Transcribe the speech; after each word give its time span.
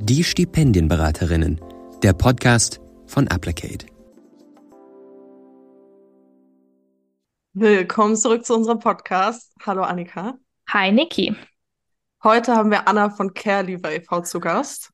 Die 0.00 0.22
Stipendienberaterinnen, 0.22 1.60
der 2.04 2.12
Podcast 2.12 2.80
von 3.06 3.26
Applicate. 3.26 3.84
Willkommen 7.52 8.14
zurück 8.14 8.46
zu 8.46 8.54
unserem 8.54 8.78
Podcast. 8.78 9.52
Hallo 9.66 9.82
Annika. 9.82 10.38
Hi 10.68 10.92
Niki. 10.92 11.34
Heute 12.22 12.54
haben 12.54 12.70
wir 12.70 12.86
Anna 12.86 13.10
von 13.10 13.34
Careliver 13.34 13.92
e.V. 13.92 14.20
zu 14.20 14.38
Gast. 14.38 14.92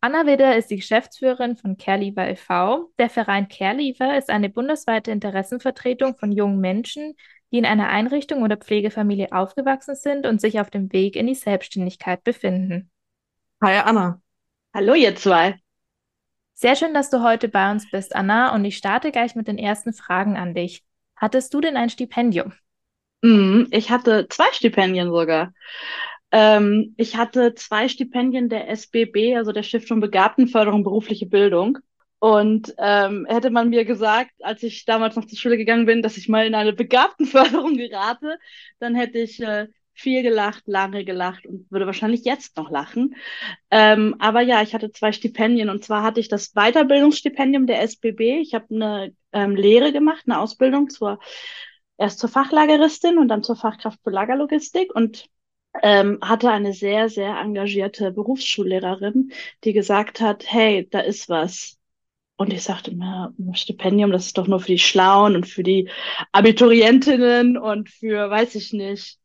Anna 0.00 0.24
Widder 0.24 0.56
ist 0.56 0.70
die 0.70 0.76
Geschäftsführerin 0.76 1.56
von 1.56 1.76
Careliver 1.76 2.28
e.V. 2.28 2.92
Der 2.96 3.10
Verein 3.10 3.48
Careliver 3.48 4.16
ist 4.16 4.30
eine 4.30 4.50
bundesweite 4.50 5.10
Interessenvertretung 5.10 6.16
von 6.16 6.30
jungen 6.30 6.60
Menschen, 6.60 7.14
die 7.50 7.58
in 7.58 7.66
einer 7.66 7.88
Einrichtung 7.88 8.44
oder 8.44 8.56
Pflegefamilie 8.56 9.32
aufgewachsen 9.32 9.96
sind 9.96 10.26
und 10.26 10.40
sich 10.40 10.60
auf 10.60 10.70
dem 10.70 10.92
Weg 10.92 11.16
in 11.16 11.26
die 11.26 11.34
Selbstständigkeit 11.34 12.22
befinden. 12.22 12.92
Hi 13.60 13.78
Anna. 13.78 14.20
Hallo 14.76 14.94
ihr 14.94 15.14
zwei. 15.14 15.60
Sehr 16.54 16.74
schön, 16.74 16.94
dass 16.94 17.08
du 17.08 17.22
heute 17.22 17.46
bei 17.46 17.70
uns 17.70 17.88
bist, 17.88 18.12
Anna, 18.16 18.52
und 18.52 18.64
ich 18.64 18.76
starte 18.76 19.12
gleich 19.12 19.36
mit 19.36 19.46
den 19.46 19.56
ersten 19.56 19.92
Fragen 19.92 20.36
an 20.36 20.52
dich. 20.52 20.82
Hattest 21.14 21.54
du 21.54 21.60
denn 21.60 21.76
ein 21.76 21.90
Stipendium? 21.90 22.54
Mm, 23.22 23.66
ich 23.70 23.92
hatte 23.92 24.26
zwei 24.28 24.46
Stipendien 24.50 25.12
sogar. 25.12 25.54
Ähm, 26.32 26.92
ich 26.96 27.16
hatte 27.16 27.54
zwei 27.54 27.86
Stipendien 27.86 28.48
der 28.48 28.68
SBB, 28.68 29.36
also 29.36 29.52
der 29.52 29.62
Stiftung 29.62 30.00
Begabtenförderung 30.00 30.82
berufliche 30.82 31.26
Bildung. 31.26 31.78
Und 32.18 32.74
ähm, 32.78 33.26
hätte 33.28 33.50
man 33.50 33.68
mir 33.68 33.84
gesagt, 33.84 34.32
als 34.40 34.64
ich 34.64 34.84
damals 34.86 35.14
noch 35.14 35.26
zur 35.26 35.38
Schule 35.38 35.56
gegangen 35.56 35.86
bin, 35.86 36.02
dass 36.02 36.16
ich 36.16 36.28
mal 36.28 36.48
in 36.48 36.56
eine 36.56 36.72
Begabtenförderung 36.72 37.76
gerate, 37.76 38.40
dann 38.80 38.96
hätte 38.96 39.18
ich 39.18 39.40
äh, 39.40 39.68
viel 39.94 40.22
gelacht, 40.22 40.64
lange 40.66 41.04
gelacht 41.04 41.46
und 41.46 41.70
würde 41.70 41.86
wahrscheinlich 41.86 42.24
jetzt 42.24 42.56
noch 42.56 42.70
lachen. 42.70 43.14
Ähm, 43.70 44.16
aber 44.18 44.40
ja, 44.40 44.62
ich 44.62 44.74
hatte 44.74 44.92
zwei 44.92 45.12
Stipendien 45.12 45.70
und 45.70 45.84
zwar 45.84 46.02
hatte 46.02 46.20
ich 46.20 46.28
das 46.28 46.52
Weiterbildungsstipendium 46.54 47.66
der 47.66 47.82
SBB. 47.82 48.40
Ich 48.40 48.54
habe 48.54 48.66
eine 48.74 49.14
ähm, 49.32 49.56
Lehre 49.56 49.92
gemacht, 49.92 50.24
eine 50.26 50.40
Ausbildung 50.40 50.90
zur 50.90 51.18
erst 51.96 52.18
zur 52.18 52.28
Fachlageristin 52.28 53.18
und 53.18 53.28
dann 53.28 53.42
zur 53.42 53.56
Fachkraft 53.56 54.00
für 54.02 54.10
Lagerlogistik 54.10 54.94
und 54.94 55.28
ähm, 55.82 56.18
hatte 56.22 56.50
eine 56.50 56.72
sehr, 56.72 57.08
sehr 57.08 57.38
engagierte 57.38 58.12
Berufsschullehrerin, 58.12 59.32
die 59.64 59.72
gesagt 59.72 60.20
hat, 60.20 60.44
hey, 60.46 60.88
da 60.90 61.00
ist 61.00 61.28
was. 61.28 61.78
Und 62.36 62.52
ich 62.52 62.62
sagte 62.62 62.94
mir, 62.94 63.32
Stipendium, 63.52 64.10
das 64.10 64.26
ist 64.26 64.38
doch 64.38 64.48
nur 64.48 64.60
für 64.60 64.72
die 64.72 64.78
Schlauen 64.78 65.36
und 65.36 65.46
für 65.46 65.62
die 65.62 65.88
Abiturientinnen 66.32 67.56
und 67.56 67.88
für, 67.88 68.28
weiß 68.28 68.56
ich 68.56 68.72
nicht, 68.72 69.18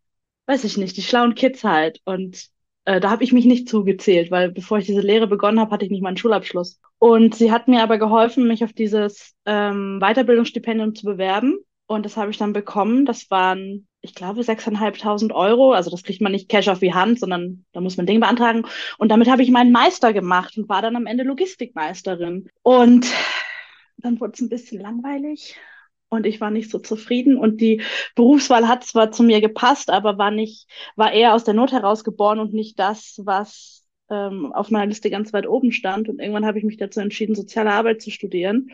weiß 0.50 0.64
ich 0.64 0.78
nicht, 0.78 0.98
die 0.98 1.04
schlauen 1.04 1.36
Kids 1.36 1.64
halt. 1.64 2.02
Und 2.06 2.48
äh, 2.86 3.00
da 3.00 3.12
habe 3.12 3.24
ich 3.24 3.32
mich 3.32 3.46
nicht 3.46 3.70
zugezählt, 3.70 4.32
weil 4.32 4.52
bevor 4.52 4.80
ich 4.80 4.88
diese 4.88 5.02
Lehre 5.02 5.28
begonnen 5.28 5.60
habe, 5.60 5.72
hatte 5.72 5.86
ich 5.86 5.92
nicht 5.92 6.02
mal 6.02 6.10
einen 6.10 6.18
Schulabschluss. 6.18 6.80
Und 6.98 7.36
sie 7.36 7.52
hat 7.52 7.68
mir 7.68 7.84
aber 7.84 8.00
geholfen, 8.00 8.48
mich 8.48 8.64
auf 8.64 8.74
dieses 8.74 9.36
ähm, 9.46 10.00
Weiterbildungsstipendium 10.02 10.96
zu 10.96 11.06
bewerben. 11.06 11.60
Und 11.86 12.04
das 12.04 12.18
habe 12.18 12.32
ich 12.32 12.38
dann 12.38 12.54
bekommen. 12.54 13.06
Das 13.06 13.30
waren 13.30 13.88
ich 14.02 14.16
glaube, 14.16 14.42
6.500 14.42 15.34
Euro. 15.34 15.74
Also 15.74 15.92
das 15.92 16.04
kriegt 16.04 16.22
man 16.22 16.32
nicht 16.32 16.50
Cash 16.50 16.68
auf 16.68 16.80
die 16.80 16.94
Hand, 16.94 17.20
sondern 17.20 17.66
da 17.74 17.82
muss 17.82 17.98
man 17.98 18.08
Dinge 18.08 18.22
beantragen. 18.22 18.66
Und 18.98 19.10
damit 19.10 19.30
habe 19.30 19.44
ich 19.44 19.52
meinen 19.52 19.72
Meister 19.72 20.14
gemacht 20.14 20.58
und 20.58 20.68
war 20.68 20.82
dann 20.82 20.96
am 20.96 21.06
Ende 21.06 21.24
Logistikmeisterin. 21.26 22.50
Und 22.64 23.06
dann 23.98 24.20
wurde 24.20 24.34
es 24.34 24.42
ein 24.42 24.50
bisschen 24.50 24.82
langweilig 24.82 25.58
und 26.10 26.26
ich 26.26 26.42
war 26.42 26.52
nicht 26.52 26.70
so 26.72 26.80
zufrieden. 26.80 27.38
Und 27.38 27.62
die 27.62 27.82
Berufswahl 28.16 28.68
hat 28.68 28.84
zwar 28.84 29.12
zu 29.12 29.24
mir 29.24 29.42
gepasst, 29.42 29.90
aber 29.90 30.18
war 30.18 30.32
nicht, 30.32 30.68
war 30.96 31.12
eher 31.12 31.34
aus 31.34 31.44
der 31.44 31.54
Not 31.54 31.72
heraus 31.72 32.04
geboren 32.04 32.40
und 32.40 32.54
nicht 32.54 32.80
das, 32.80 33.22
was 33.24 33.80
ähm, 34.10 34.52
auf 34.54 34.72
meiner 34.72 34.88
Liste 34.88 35.10
ganz 35.10 35.34
weit 35.34 35.48
oben 35.48 35.72
stand. 35.72 36.10
Und 36.10 36.20
irgendwann 36.20 36.46
habe 36.46 36.58
ich 36.58 36.64
mich 36.64 36.78
dazu 36.78 37.00
entschieden, 37.00 37.36
soziale 37.36 37.72
Arbeit 37.72 38.02
zu 38.02 38.12
studieren 38.12 38.72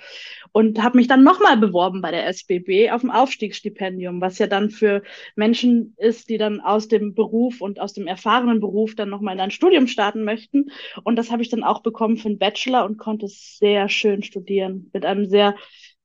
und 0.51 0.81
habe 0.81 0.97
mich 0.97 1.07
dann 1.07 1.23
nochmal 1.23 1.57
beworben 1.57 2.01
bei 2.01 2.11
der 2.11 2.27
SBB 2.27 2.91
auf 2.91 3.01
dem 3.01 3.11
Aufstiegsstipendium, 3.11 4.21
was 4.21 4.39
ja 4.39 4.47
dann 4.47 4.69
für 4.69 5.03
Menschen 5.35 5.93
ist, 5.97 6.29
die 6.29 6.37
dann 6.37 6.61
aus 6.61 6.87
dem 6.87 7.13
Beruf 7.13 7.61
und 7.61 7.79
aus 7.79 7.93
dem 7.93 8.07
erfahrenen 8.07 8.59
Beruf 8.59 8.95
dann 8.95 9.09
nochmal 9.09 9.35
in 9.35 9.41
ein 9.41 9.51
Studium 9.51 9.87
starten 9.87 10.23
möchten. 10.23 10.71
Und 11.03 11.17
das 11.17 11.31
habe 11.31 11.41
ich 11.41 11.49
dann 11.49 11.63
auch 11.63 11.81
bekommen 11.81 12.17
für 12.17 12.29
einen 12.29 12.39
Bachelor 12.39 12.85
und 12.85 12.97
konnte 12.97 13.27
sehr 13.27 13.89
schön 13.89 14.23
studieren, 14.23 14.89
mit 14.93 15.05
einem 15.05 15.25
sehr, 15.25 15.55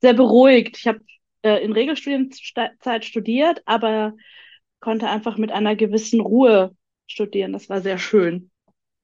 sehr 0.00 0.14
beruhigt. 0.14 0.76
Ich 0.78 0.86
habe 0.88 1.00
äh, 1.42 1.62
in 1.64 1.72
Regelstudienzeit 1.72 3.04
studiert, 3.04 3.62
aber 3.66 4.14
konnte 4.80 5.08
einfach 5.08 5.36
mit 5.36 5.52
einer 5.52 5.76
gewissen 5.76 6.20
Ruhe 6.20 6.74
studieren. 7.06 7.52
Das 7.52 7.68
war 7.68 7.80
sehr 7.80 7.98
schön. 7.98 8.50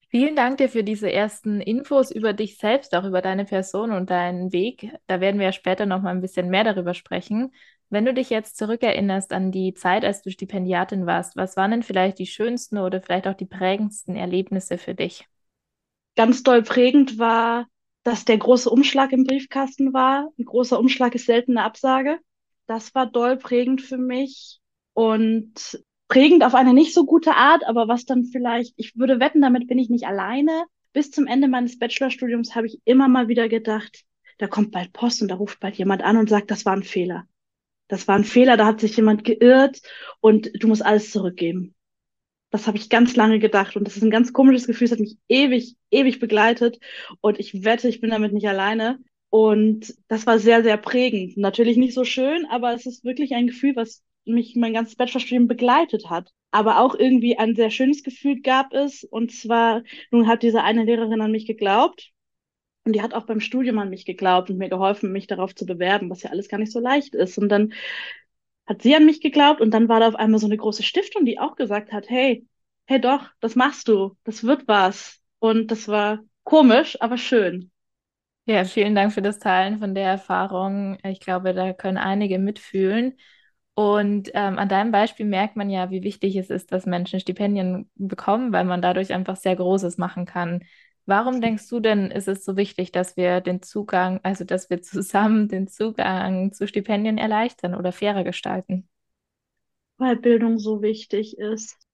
Vielen 0.08 0.36
Dank 0.36 0.58
dir 0.58 0.68
für 0.68 0.84
diese 0.84 1.12
ersten 1.12 1.60
Infos 1.60 2.10
über 2.10 2.32
dich 2.32 2.58
selbst, 2.58 2.94
auch 2.94 3.04
über 3.04 3.20
deine 3.20 3.44
Person 3.44 3.90
und 3.90 4.08
deinen 4.08 4.52
Weg. 4.52 4.92
Da 5.08 5.20
werden 5.20 5.38
wir 5.38 5.46
ja 5.46 5.52
später 5.52 5.84
noch 5.84 6.00
mal 6.00 6.10
ein 6.10 6.20
bisschen 6.20 6.48
mehr 6.48 6.64
darüber 6.64 6.94
sprechen. 6.94 7.52
Wenn 7.90 8.04
du 8.04 8.14
dich 8.14 8.30
jetzt 8.30 8.56
zurückerinnerst 8.56 9.32
an 9.32 9.52
die 9.52 9.74
Zeit, 9.74 10.04
als 10.04 10.22
du 10.22 10.30
Stipendiatin 10.30 11.06
warst, 11.06 11.36
was 11.36 11.56
waren 11.56 11.72
denn 11.72 11.82
vielleicht 11.82 12.18
die 12.18 12.26
schönsten 12.26 12.78
oder 12.78 13.00
vielleicht 13.00 13.28
auch 13.28 13.34
die 13.34 13.46
prägendsten 13.46 14.16
Erlebnisse 14.16 14.78
für 14.78 14.94
dich? 14.94 15.26
Ganz 16.16 16.42
doll 16.42 16.62
prägend 16.62 17.18
war, 17.18 17.66
dass 18.02 18.24
der 18.24 18.38
große 18.38 18.70
Umschlag 18.70 19.12
im 19.12 19.24
Briefkasten 19.24 19.92
war. 19.92 20.32
Ein 20.38 20.44
großer 20.44 20.78
Umschlag 20.78 21.14
ist 21.14 21.26
selten 21.26 21.58
eine 21.58 21.66
Absage. 21.66 22.18
Das 22.66 22.94
war 22.94 23.06
doll 23.06 23.36
prägend 23.36 23.82
für 23.82 23.98
mich. 23.98 24.60
Und 24.92 25.80
prägend 26.08 26.44
auf 26.44 26.54
eine 26.54 26.72
nicht 26.72 26.94
so 26.94 27.04
gute 27.04 27.34
Art, 27.34 27.64
aber 27.66 27.88
was 27.88 28.04
dann 28.04 28.24
vielleicht, 28.24 28.74
ich 28.76 28.96
würde 28.96 29.20
wetten, 29.20 29.42
damit 29.42 29.66
bin 29.66 29.78
ich 29.78 29.90
nicht 29.90 30.06
alleine. 30.06 30.64
Bis 30.92 31.10
zum 31.10 31.26
Ende 31.26 31.48
meines 31.48 31.78
Bachelorstudiums 31.78 32.54
habe 32.54 32.66
ich 32.66 32.80
immer 32.84 33.08
mal 33.08 33.28
wieder 33.28 33.48
gedacht, 33.48 34.04
da 34.38 34.46
kommt 34.46 34.72
bald 34.72 34.92
Post 34.92 35.22
und 35.22 35.28
da 35.28 35.34
ruft 35.34 35.60
bald 35.60 35.76
jemand 35.76 36.02
an 36.02 36.16
und 36.16 36.28
sagt, 36.28 36.50
das 36.50 36.64
war 36.64 36.74
ein 36.74 36.82
Fehler. 36.82 37.26
Das 37.88 38.08
war 38.08 38.16
ein 38.16 38.24
Fehler, 38.24 38.56
da 38.56 38.66
hat 38.66 38.80
sich 38.80 38.96
jemand 38.96 39.24
geirrt 39.24 39.80
und 40.20 40.50
du 40.60 40.68
musst 40.68 40.84
alles 40.84 41.10
zurückgeben. 41.10 41.74
Das 42.50 42.66
habe 42.66 42.78
ich 42.78 42.88
ganz 42.88 43.16
lange 43.16 43.38
gedacht 43.38 43.76
und 43.76 43.86
das 43.86 43.96
ist 43.96 44.02
ein 44.02 44.10
ganz 44.10 44.32
komisches 44.32 44.66
Gefühl, 44.66 44.86
es 44.86 44.92
hat 44.92 45.00
mich 45.00 45.18
ewig, 45.28 45.76
ewig 45.90 46.18
begleitet 46.20 46.78
und 47.20 47.38
ich 47.38 47.64
wette, 47.64 47.88
ich 47.88 48.00
bin 48.00 48.10
damit 48.10 48.32
nicht 48.32 48.48
alleine. 48.48 48.98
Und 49.36 49.94
das 50.08 50.26
war 50.26 50.38
sehr, 50.38 50.62
sehr 50.62 50.78
prägend. 50.78 51.36
Natürlich 51.36 51.76
nicht 51.76 51.92
so 51.92 52.04
schön, 52.04 52.46
aber 52.46 52.72
es 52.72 52.86
ist 52.86 53.04
wirklich 53.04 53.34
ein 53.34 53.46
Gefühl, 53.46 53.76
was 53.76 54.02
mich 54.24 54.56
mein 54.56 54.72
ganzes 54.72 54.96
Bachelorstudium 54.96 55.46
begleitet 55.46 56.08
hat. 56.08 56.30
Aber 56.52 56.80
auch 56.80 56.94
irgendwie 56.94 57.36
ein 57.36 57.54
sehr 57.54 57.70
schönes 57.70 58.02
Gefühl 58.02 58.40
gab 58.40 58.72
es. 58.72 59.04
Und 59.04 59.32
zwar, 59.32 59.82
nun 60.10 60.26
hat 60.26 60.42
diese 60.42 60.62
eine 60.62 60.84
Lehrerin 60.84 61.20
an 61.20 61.32
mich 61.32 61.46
geglaubt. 61.46 62.12
Und 62.84 62.94
die 62.94 63.02
hat 63.02 63.12
auch 63.12 63.26
beim 63.26 63.40
Studium 63.40 63.78
an 63.78 63.90
mich 63.90 64.06
geglaubt 64.06 64.48
und 64.48 64.56
mir 64.56 64.70
geholfen, 64.70 65.12
mich 65.12 65.26
darauf 65.26 65.54
zu 65.54 65.66
bewerben, 65.66 66.08
was 66.08 66.22
ja 66.22 66.30
alles 66.30 66.48
gar 66.48 66.56
nicht 66.56 66.72
so 66.72 66.80
leicht 66.80 67.14
ist. 67.14 67.36
Und 67.36 67.50
dann 67.50 67.74
hat 68.66 68.80
sie 68.80 68.96
an 68.96 69.04
mich 69.04 69.20
geglaubt 69.20 69.60
und 69.60 69.70
dann 69.72 69.90
war 69.90 70.00
da 70.00 70.08
auf 70.08 70.16
einmal 70.16 70.40
so 70.40 70.46
eine 70.46 70.56
große 70.56 70.82
Stiftung, 70.82 71.26
die 71.26 71.38
auch 71.38 71.56
gesagt 71.56 71.92
hat, 71.92 72.08
hey, 72.08 72.46
hey 72.86 73.02
doch, 73.02 73.28
das 73.40 73.54
machst 73.54 73.88
du, 73.88 74.16
das 74.24 74.44
wird 74.44 74.66
was. 74.66 75.20
Und 75.40 75.70
das 75.70 75.88
war 75.88 76.20
komisch, 76.44 76.96
aber 77.02 77.18
schön. 77.18 77.70
Ja, 78.48 78.64
vielen 78.64 78.94
Dank 78.94 79.12
für 79.12 79.22
das 79.22 79.38
Teilen 79.40 79.78
von 79.80 79.94
der 79.94 80.08
Erfahrung. 80.08 80.98
Ich 81.04 81.18
glaube, 81.20 81.52
da 81.52 81.72
können 81.72 81.96
einige 81.98 82.38
mitfühlen. 82.38 83.18
Und 83.74 84.30
ähm, 84.34 84.58
an 84.58 84.68
deinem 84.68 84.92
Beispiel 84.92 85.26
merkt 85.26 85.56
man 85.56 85.68
ja, 85.68 85.90
wie 85.90 86.02
wichtig 86.04 86.36
es 86.36 86.48
ist, 86.50 86.70
dass 86.72 86.86
Menschen 86.86 87.20
Stipendien 87.20 87.90
bekommen, 87.96 88.52
weil 88.52 88.64
man 88.64 88.80
dadurch 88.82 89.12
einfach 89.12 89.36
sehr 89.36 89.56
Großes 89.56 89.98
machen 89.98 90.26
kann. 90.26 90.64
Warum 91.06 91.40
denkst 91.40 91.68
du 91.68 91.80
denn, 91.80 92.10
ist 92.10 92.28
es 92.28 92.44
so 92.44 92.56
wichtig, 92.56 92.92
dass 92.92 93.16
wir 93.16 93.40
den 93.40 93.62
Zugang, 93.62 94.20
also 94.22 94.44
dass 94.44 94.70
wir 94.70 94.80
zusammen 94.82 95.48
den 95.48 95.68
Zugang 95.68 96.52
zu 96.52 96.66
Stipendien 96.68 97.18
erleichtern 97.18 97.74
oder 97.74 97.92
fairer 97.92 98.24
gestalten? 98.24 98.88
Weil 99.98 100.16
Bildung 100.16 100.58
so 100.58 100.80
wichtig 100.80 101.36
ist, 101.36 101.85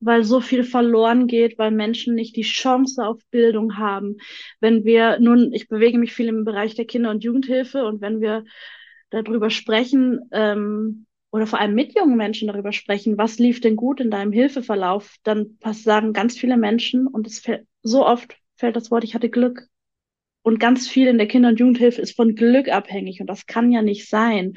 weil 0.00 0.24
so 0.24 0.40
viel 0.40 0.64
verloren 0.64 1.26
geht, 1.26 1.58
weil 1.58 1.70
Menschen 1.70 2.14
nicht 2.14 2.36
die 2.36 2.42
Chance 2.42 3.06
auf 3.06 3.20
Bildung 3.30 3.76
haben. 3.76 4.16
Wenn 4.60 4.84
wir 4.84 5.18
nun, 5.20 5.52
ich 5.52 5.68
bewege 5.68 5.98
mich 5.98 6.12
viel 6.12 6.28
im 6.28 6.44
Bereich 6.44 6.74
der 6.74 6.86
Kinder- 6.86 7.10
und 7.10 7.22
Jugendhilfe 7.22 7.84
und 7.84 8.00
wenn 8.00 8.20
wir 8.20 8.44
darüber 9.10 9.50
sprechen, 9.50 10.20
ähm, 10.32 11.06
oder 11.32 11.46
vor 11.46 11.60
allem 11.60 11.74
mit 11.74 11.94
jungen 11.96 12.16
Menschen 12.16 12.48
darüber 12.48 12.72
sprechen, 12.72 13.16
was 13.16 13.38
lief 13.38 13.60
denn 13.60 13.76
gut 13.76 14.00
in 14.00 14.10
deinem 14.10 14.32
Hilfeverlauf, 14.32 15.16
dann 15.22 15.58
sagen 15.72 16.12
ganz 16.12 16.36
viele 16.36 16.56
Menschen, 16.56 17.06
und 17.06 17.26
es 17.26 17.38
fällt, 17.38 17.66
so 17.82 18.04
oft 18.04 18.36
fällt 18.56 18.76
das 18.76 18.90
Wort, 18.90 19.04
ich 19.04 19.14
hatte 19.14 19.30
Glück. 19.30 19.68
Und 20.42 20.58
ganz 20.58 20.88
viel 20.88 21.06
in 21.06 21.18
der 21.18 21.28
Kinder- 21.28 21.50
und 21.50 21.60
Jugendhilfe 21.60 22.00
ist 22.00 22.16
von 22.16 22.34
Glück 22.34 22.68
abhängig 22.68 23.20
und 23.20 23.26
das 23.26 23.46
kann 23.46 23.70
ja 23.70 23.82
nicht 23.82 24.08
sein. 24.08 24.56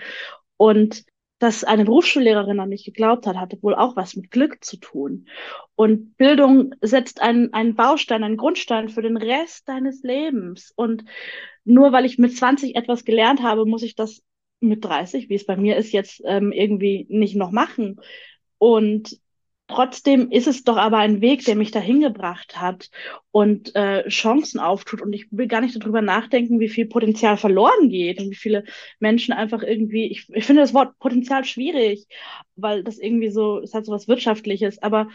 Und 0.57 1.03
dass 1.43 1.65
eine 1.65 1.83
Berufsschullehrerin 1.83 2.61
an 2.61 2.69
mich 2.69 2.85
geglaubt 2.85 3.27
hat, 3.27 3.35
hatte 3.35 3.61
wohl 3.61 3.75
auch 3.75 3.97
was 3.97 4.15
mit 4.15 4.31
Glück 4.31 4.63
zu 4.63 4.77
tun. 4.77 5.27
Und 5.75 6.15
Bildung 6.15 6.73
setzt 6.79 7.21
einen, 7.21 7.51
einen 7.51 7.75
Baustein, 7.75 8.23
einen 8.23 8.37
Grundstein 8.37 8.87
für 8.87 9.01
den 9.01 9.17
Rest 9.17 9.67
deines 9.67 10.03
Lebens. 10.03 10.71
Und 10.73 11.03
nur 11.65 11.91
weil 11.91 12.05
ich 12.05 12.17
mit 12.17 12.37
20 12.37 12.77
etwas 12.77 13.03
gelernt 13.03 13.43
habe, 13.43 13.65
muss 13.65 13.83
ich 13.83 13.93
das 13.95 14.23
mit 14.61 14.85
30, 14.85 15.27
wie 15.27 15.35
es 15.35 15.45
bei 15.45 15.57
mir 15.57 15.75
ist, 15.75 15.91
jetzt 15.91 16.21
ähm, 16.23 16.53
irgendwie 16.53 17.07
nicht 17.09 17.35
noch 17.35 17.51
machen. 17.51 17.99
Und 18.57 19.19
Trotzdem 19.73 20.29
ist 20.29 20.45
es 20.45 20.63
doch 20.63 20.77
aber 20.77 20.99
ein 20.99 21.19
Weg, 21.19 21.45
der 21.45 21.55
mich 21.55 21.71
dahin 21.71 21.99
gebracht 21.99 22.61
hat 22.61 22.91
und 23.31 23.75
äh, 23.75 24.07
Chancen 24.07 24.59
auftut. 24.59 25.01
Und 25.01 25.13
ich 25.13 25.25
will 25.31 25.47
gar 25.47 25.61
nicht 25.61 25.75
darüber 25.81 26.03
nachdenken, 26.03 26.59
wie 26.59 26.69
viel 26.69 26.85
Potenzial 26.85 27.37
verloren 27.37 27.89
geht 27.89 28.19
und 28.19 28.29
wie 28.29 28.35
viele 28.35 28.65
Menschen 28.99 29.33
einfach 29.33 29.63
irgendwie, 29.63 30.05
ich, 30.11 30.27
ich 30.29 30.45
finde 30.45 30.61
das 30.61 30.75
Wort 30.75 30.99
Potenzial 30.99 31.43
schwierig, 31.43 32.05
weil 32.55 32.83
das 32.83 32.99
irgendwie 32.99 33.31
so, 33.31 33.61
es 33.61 33.73
hat 33.73 33.87
so 33.87 33.91
was 33.91 34.07
Wirtschaftliches, 34.07 34.77
aber 34.83 35.07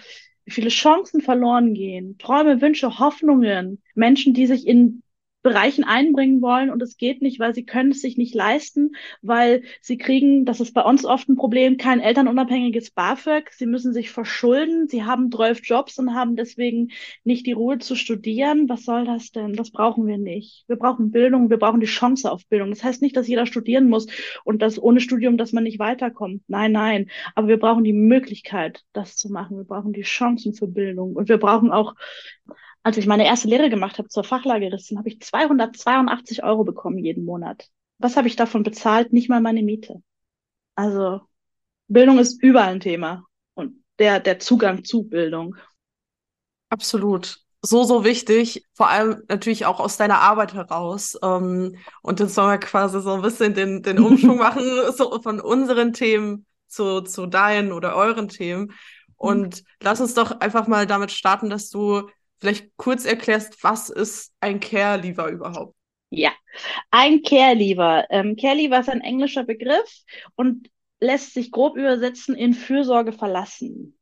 wie 0.44 0.50
viele 0.50 0.70
Chancen 0.70 1.20
verloren 1.20 1.72
gehen, 1.72 2.18
Träume, 2.18 2.60
Wünsche, 2.60 2.98
Hoffnungen, 2.98 3.80
Menschen, 3.94 4.34
die 4.34 4.48
sich 4.48 4.66
in 4.66 5.04
Bereichen 5.48 5.82
einbringen 5.82 6.42
wollen 6.42 6.68
und 6.68 6.82
es 6.82 6.98
geht 6.98 7.22
nicht, 7.22 7.40
weil 7.40 7.54
sie 7.54 7.64
können 7.64 7.92
es 7.92 8.02
sich 8.02 8.18
nicht 8.18 8.34
leisten, 8.34 8.90
weil 9.22 9.62
sie 9.80 9.96
kriegen, 9.96 10.44
das 10.44 10.60
ist 10.60 10.74
bei 10.74 10.82
uns 10.82 11.06
oft 11.06 11.26
ein 11.26 11.36
Problem, 11.36 11.78
kein 11.78 12.00
elternunabhängiges 12.00 12.90
BAföG. 12.90 13.50
Sie 13.52 13.64
müssen 13.64 13.94
sich 13.94 14.10
verschulden, 14.10 14.88
sie 14.88 15.04
haben 15.04 15.32
12 15.32 15.60
Jobs 15.64 15.98
und 15.98 16.14
haben 16.14 16.36
deswegen 16.36 16.90
nicht 17.24 17.46
die 17.46 17.52
Ruhe 17.52 17.78
zu 17.78 17.94
studieren. 17.94 18.68
Was 18.68 18.84
soll 18.84 19.06
das 19.06 19.32
denn? 19.32 19.54
Das 19.54 19.70
brauchen 19.70 20.06
wir 20.06 20.18
nicht. 20.18 20.64
Wir 20.68 20.76
brauchen 20.76 21.12
Bildung, 21.12 21.48
wir 21.48 21.56
brauchen 21.56 21.80
die 21.80 21.86
Chance 21.86 22.30
auf 22.30 22.46
Bildung. 22.48 22.68
Das 22.68 22.84
heißt 22.84 23.00
nicht, 23.00 23.16
dass 23.16 23.26
jeder 23.26 23.46
studieren 23.46 23.88
muss 23.88 24.06
und 24.44 24.60
dass 24.60 24.78
ohne 24.78 25.00
Studium, 25.00 25.38
dass 25.38 25.52
man 25.52 25.64
nicht 25.64 25.78
weiterkommt. 25.78 26.42
Nein, 26.46 26.72
nein. 26.72 27.10
Aber 27.34 27.48
wir 27.48 27.58
brauchen 27.58 27.84
die 27.84 27.94
Möglichkeit, 27.94 28.82
das 28.92 29.16
zu 29.16 29.32
machen. 29.32 29.56
Wir 29.56 29.64
brauchen 29.64 29.94
die 29.94 30.02
Chancen 30.02 30.52
für 30.52 30.68
Bildung 30.68 31.16
und 31.16 31.30
wir 31.30 31.38
brauchen 31.38 31.70
auch 31.70 31.94
als 32.88 32.96
ich 32.96 33.06
meine 33.06 33.26
erste 33.26 33.48
Lehre 33.48 33.68
gemacht 33.68 33.98
habe 33.98 34.08
zur 34.08 34.24
Fachlageristin, 34.24 34.96
habe 34.96 35.10
ich 35.10 35.20
282 35.20 36.42
Euro 36.42 36.64
bekommen 36.64 36.96
jeden 36.96 37.26
Monat. 37.26 37.68
Was 37.98 38.16
habe 38.16 38.28
ich 38.28 38.36
davon 38.36 38.62
bezahlt? 38.62 39.12
Nicht 39.12 39.28
mal 39.28 39.42
meine 39.42 39.62
Miete. 39.62 40.02
Also 40.74 41.20
Bildung 41.86 42.18
ist 42.18 42.42
überall 42.42 42.72
ein 42.72 42.80
Thema 42.80 43.26
und 43.52 43.84
der, 43.98 44.20
der 44.20 44.38
Zugang 44.38 44.84
zu 44.84 45.02
Bildung. 45.02 45.54
Absolut. 46.70 47.40
So, 47.60 47.84
so 47.84 48.04
wichtig, 48.04 48.64
vor 48.72 48.88
allem 48.88 49.22
natürlich 49.28 49.66
auch 49.66 49.80
aus 49.80 49.98
deiner 49.98 50.20
Arbeit 50.20 50.54
heraus. 50.54 51.18
Ähm, 51.22 51.76
und 52.00 52.20
jetzt 52.20 52.34
sollen 52.34 52.52
wir 52.52 52.58
quasi 52.58 53.02
so 53.02 53.12
ein 53.12 53.22
bisschen 53.22 53.52
den, 53.52 53.82
den 53.82 53.98
Umschwung 53.98 54.38
machen, 54.38 54.64
so 54.96 55.20
von 55.20 55.40
unseren 55.40 55.92
Themen 55.92 56.46
zu, 56.68 57.02
zu 57.02 57.26
deinen 57.26 57.70
oder 57.70 57.94
euren 57.96 58.28
Themen. 58.28 58.72
Und 59.16 59.56
mhm. 59.56 59.66
lass 59.82 60.00
uns 60.00 60.14
doch 60.14 60.40
einfach 60.40 60.68
mal 60.68 60.86
damit 60.86 61.12
starten, 61.12 61.50
dass 61.50 61.68
du 61.68 62.08
vielleicht 62.38 62.76
kurz 62.76 63.04
erklärst, 63.04 63.62
was 63.62 63.90
ist 63.90 64.32
ein 64.40 64.60
Care 64.60 65.00
Leaver 65.00 65.28
überhaupt? 65.28 65.74
Ja, 66.10 66.32
ein 66.90 67.22
Care 67.22 67.54
Leaver. 67.54 68.06
Ähm, 68.10 68.36
Care 68.36 68.56
Leaver 68.56 68.80
ist 68.80 68.88
ein 68.88 69.02
englischer 69.02 69.44
Begriff 69.44 70.04
und 70.36 70.70
lässt 71.00 71.34
sich 71.34 71.50
grob 71.50 71.76
übersetzen 71.76 72.34
in 72.34 72.54
Fürsorge 72.54 73.12
verlassen. 73.12 73.98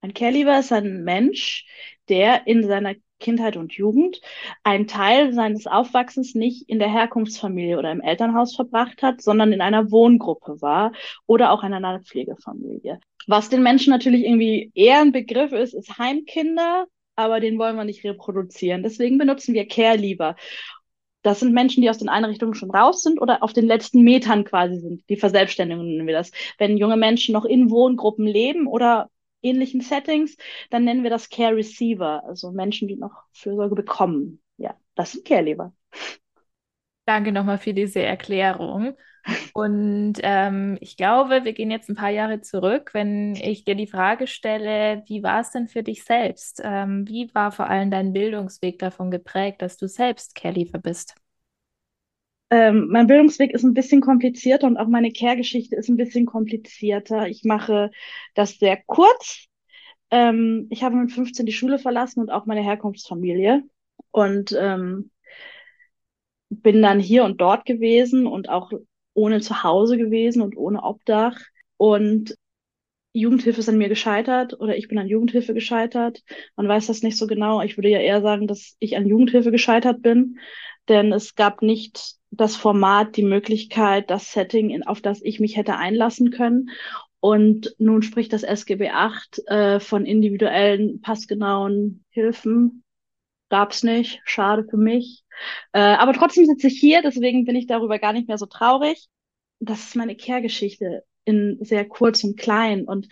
Ein 0.00 0.14
Care 0.14 0.32
Leaver 0.32 0.58
ist 0.58 0.72
ein 0.72 1.04
Mensch, 1.04 1.66
der 2.08 2.46
in 2.46 2.66
seiner 2.66 2.94
Kindheit 3.20 3.56
und 3.56 3.72
Jugend 3.74 4.20
einen 4.64 4.88
Teil 4.88 5.32
seines 5.32 5.66
Aufwachsens 5.66 6.34
nicht 6.34 6.68
in 6.68 6.78
der 6.80 6.92
Herkunftsfamilie 6.92 7.78
oder 7.78 7.92
im 7.92 8.00
Elternhaus 8.00 8.56
verbracht 8.56 9.02
hat, 9.02 9.22
sondern 9.22 9.52
in 9.52 9.60
einer 9.60 9.92
Wohngruppe 9.92 10.60
war 10.60 10.92
oder 11.26 11.52
auch 11.52 11.62
in 11.62 11.72
einer 11.72 12.00
Pflegefamilie. 12.00 12.98
Was 13.28 13.48
den 13.48 13.62
Menschen 13.62 13.90
natürlich 13.90 14.24
irgendwie 14.24 14.72
eher 14.74 15.00
ein 15.00 15.12
Begriff 15.12 15.52
ist, 15.52 15.74
ist 15.74 15.96
Heimkinder 15.98 16.86
aber 17.16 17.40
den 17.40 17.58
wollen 17.58 17.76
wir 17.76 17.84
nicht 17.84 18.04
reproduzieren. 18.04 18.82
Deswegen 18.82 19.18
benutzen 19.18 19.54
wir 19.54 19.66
Care 19.68 19.96
lieber. 19.96 20.36
Das 21.22 21.40
sind 21.40 21.52
Menschen, 21.52 21.82
die 21.82 21.90
aus 21.90 21.98
den 21.98 22.08
Einrichtungen 22.08 22.54
schon 22.54 22.70
raus 22.70 23.02
sind 23.02 23.20
oder 23.20 23.42
auf 23.42 23.52
den 23.52 23.66
letzten 23.66 24.02
Metern 24.02 24.44
quasi 24.44 24.80
sind. 24.80 25.08
Die 25.08 25.16
Verselbstständigung 25.16 25.86
nennen 25.86 26.06
wir 26.06 26.14
das. 26.14 26.32
Wenn 26.58 26.76
junge 26.76 26.96
Menschen 26.96 27.32
noch 27.32 27.44
in 27.44 27.70
Wohngruppen 27.70 28.26
leben 28.26 28.66
oder 28.66 29.08
ähnlichen 29.40 29.80
Settings, 29.80 30.36
dann 30.70 30.84
nennen 30.84 31.04
wir 31.04 31.10
das 31.10 31.28
Care 31.28 31.54
Receiver, 31.56 32.24
also 32.24 32.50
Menschen, 32.50 32.88
die 32.88 32.96
noch 32.96 33.24
Fürsorge 33.32 33.74
bekommen. 33.74 34.40
Ja, 34.56 34.74
das 34.94 35.12
sind 35.12 35.24
Care 35.24 35.42
lieber. 35.42 35.72
Danke 37.04 37.32
nochmal 37.32 37.58
für 37.58 37.74
diese 37.74 38.00
Erklärung. 38.00 38.96
Und 39.54 40.14
ähm, 40.22 40.78
ich 40.80 40.96
glaube, 40.96 41.44
wir 41.44 41.52
gehen 41.52 41.70
jetzt 41.70 41.88
ein 41.88 41.94
paar 41.94 42.10
Jahre 42.10 42.40
zurück, 42.40 42.90
wenn 42.94 43.34
ich 43.36 43.64
dir 43.64 43.74
die 43.74 43.86
Frage 43.86 44.26
stelle, 44.26 45.02
wie 45.06 45.22
war 45.22 45.40
es 45.40 45.50
denn 45.50 45.68
für 45.68 45.82
dich 45.82 46.04
selbst? 46.04 46.60
Ähm, 46.64 47.06
wie 47.06 47.30
war 47.34 47.52
vor 47.52 47.68
allem 47.68 47.90
dein 47.90 48.12
Bildungsweg 48.12 48.78
davon 48.78 49.10
geprägt, 49.10 49.62
dass 49.62 49.76
du 49.76 49.88
selbst 49.88 50.34
Care-Liefer 50.34 50.78
bist? 50.78 51.14
Ähm, 52.50 52.88
mein 52.90 53.06
Bildungsweg 53.06 53.52
ist 53.52 53.62
ein 53.62 53.74
bisschen 53.74 54.00
komplizierter 54.00 54.66
und 54.66 54.76
auch 54.76 54.88
meine 54.88 55.12
Care-Geschichte 55.12 55.76
ist 55.76 55.88
ein 55.88 55.96
bisschen 55.96 56.26
komplizierter. 56.26 57.28
Ich 57.28 57.44
mache 57.44 57.90
das 58.34 58.58
sehr 58.58 58.78
kurz. 58.86 59.46
Ähm, 60.10 60.66
ich 60.70 60.82
habe 60.82 60.96
mit 60.96 61.12
15 61.12 61.46
die 61.46 61.52
Schule 61.52 61.78
verlassen 61.78 62.20
und 62.20 62.30
auch 62.30 62.44
meine 62.46 62.62
Herkunftsfamilie. 62.62 63.62
Und 64.10 64.54
ähm, 64.58 65.10
bin 66.50 66.82
dann 66.82 67.00
hier 67.00 67.24
und 67.24 67.40
dort 67.40 67.64
gewesen 67.64 68.26
und 68.26 68.48
auch 68.48 68.72
ohne 69.14 69.40
Zuhause 69.40 69.96
gewesen 69.98 70.42
und 70.42 70.56
ohne 70.56 70.82
Obdach. 70.82 71.38
Und 71.76 72.36
Jugendhilfe 73.12 73.60
ist 73.60 73.68
an 73.68 73.78
mir 73.78 73.88
gescheitert 73.88 74.58
oder 74.58 74.76
ich 74.76 74.88
bin 74.88 74.98
an 74.98 75.06
Jugendhilfe 75.06 75.52
gescheitert. 75.54 76.22
Man 76.56 76.68
weiß 76.68 76.86
das 76.86 77.02
nicht 77.02 77.18
so 77.18 77.26
genau. 77.26 77.60
Ich 77.60 77.76
würde 77.76 77.90
ja 77.90 77.98
eher 77.98 78.22
sagen, 78.22 78.46
dass 78.46 78.76
ich 78.78 78.96
an 78.96 79.06
Jugendhilfe 79.06 79.50
gescheitert 79.50 80.02
bin, 80.02 80.38
denn 80.88 81.12
es 81.12 81.34
gab 81.34 81.62
nicht 81.62 82.16
das 82.30 82.56
Format, 82.56 83.16
die 83.16 83.22
Möglichkeit, 83.22 84.10
das 84.10 84.32
Setting, 84.32 84.70
in, 84.70 84.86
auf 84.86 85.02
das 85.02 85.20
ich 85.22 85.40
mich 85.40 85.56
hätte 85.56 85.76
einlassen 85.76 86.30
können. 86.30 86.70
Und 87.20 87.74
nun 87.78 88.02
spricht 88.02 88.32
das 88.32 88.42
SGB 88.42 88.90
VIII 88.90 89.46
äh, 89.46 89.80
von 89.80 90.06
individuellen, 90.06 91.00
passgenauen 91.02 92.04
Hilfen. 92.10 92.82
Gab's 93.50 93.82
nicht. 93.82 94.22
Schade 94.24 94.64
für 94.68 94.78
mich. 94.78 95.21
Äh, 95.72 95.80
aber 95.80 96.12
trotzdem 96.12 96.46
sitze 96.46 96.68
ich 96.68 96.78
hier, 96.78 97.02
deswegen 97.02 97.44
bin 97.44 97.56
ich 97.56 97.66
darüber 97.66 97.98
gar 97.98 98.12
nicht 98.12 98.28
mehr 98.28 98.38
so 98.38 98.46
traurig. 98.46 99.08
Das 99.60 99.80
ist 99.80 99.96
meine 99.96 100.16
Care-Geschichte 100.16 101.04
in 101.24 101.58
sehr 101.60 101.86
kurz 101.86 102.24
und 102.24 102.38
klein. 102.38 102.84
Und 102.84 103.08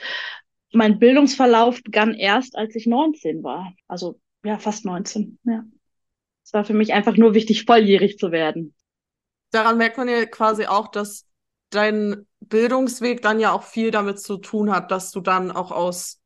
mein 0.73 0.99
Bildungsverlauf 0.99 1.83
begann 1.83 2.15
erst, 2.15 2.57
als 2.57 2.75
ich 2.75 2.87
19 2.87 3.43
war. 3.43 3.73
Also 3.89 4.21
ja, 4.45 4.59
fast 4.59 4.85
19. 4.85 5.39
Ja. 5.45 5.65
Es 6.45 6.53
war 6.53 6.65
für 6.65 6.75
mich 6.75 6.93
einfach 6.93 7.17
nur 7.17 7.35
wichtig, 7.35 7.65
volljährig 7.65 8.19
zu 8.19 8.33
werden. 8.33 8.75
Daran 9.53 9.79
merkt 9.79 9.99
man 9.99 10.09
ja 10.09 10.25
quasi 10.27 10.67
auch, 10.67 10.89
dass 10.89 11.27
dein 11.71 12.27
Bildungsweg 12.41 13.23
dann 13.23 13.41
ja 13.41 13.53
auch 13.53 13.63
viel 13.63 13.91
damit 13.91 14.21
zu 14.21 14.39
tun 14.39 14.73
hat, 14.73 14.91
dass 14.91 15.11
du 15.13 15.21
dann 15.21 15.51
auch 15.51 15.71
aus 15.71 16.21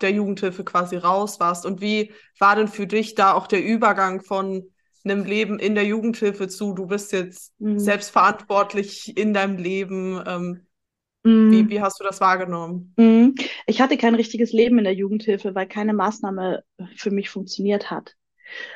der 0.00 0.12
Jugendhilfe 0.12 0.64
quasi 0.64 0.96
raus 0.96 1.40
warst. 1.40 1.66
Und 1.66 1.80
wie 1.80 2.12
war 2.38 2.56
denn 2.56 2.68
für 2.68 2.86
dich 2.86 3.14
da 3.14 3.34
auch 3.34 3.46
der 3.46 3.64
Übergang 3.64 4.22
von 4.22 4.70
einem 5.04 5.24
Leben 5.24 5.58
in 5.58 5.74
der 5.74 5.84
Jugendhilfe 5.84 6.48
zu. 6.48 6.74
Du 6.74 6.86
bist 6.86 7.12
jetzt 7.12 7.54
mhm. 7.58 7.78
selbstverantwortlich 7.78 9.16
in 9.16 9.34
deinem 9.34 9.56
Leben. 9.56 10.22
Ähm, 10.26 10.66
mhm. 11.22 11.50
wie, 11.52 11.68
wie 11.70 11.80
hast 11.80 12.00
du 12.00 12.04
das 12.04 12.20
wahrgenommen? 12.20 12.94
Mhm. 12.96 13.34
Ich 13.66 13.80
hatte 13.80 13.96
kein 13.96 14.14
richtiges 14.14 14.52
Leben 14.52 14.78
in 14.78 14.84
der 14.84 14.94
Jugendhilfe, 14.94 15.54
weil 15.54 15.66
keine 15.66 15.94
Maßnahme 15.94 16.64
für 16.96 17.10
mich 17.10 17.30
funktioniert 17.30 17.90
hat, 17.90 18.14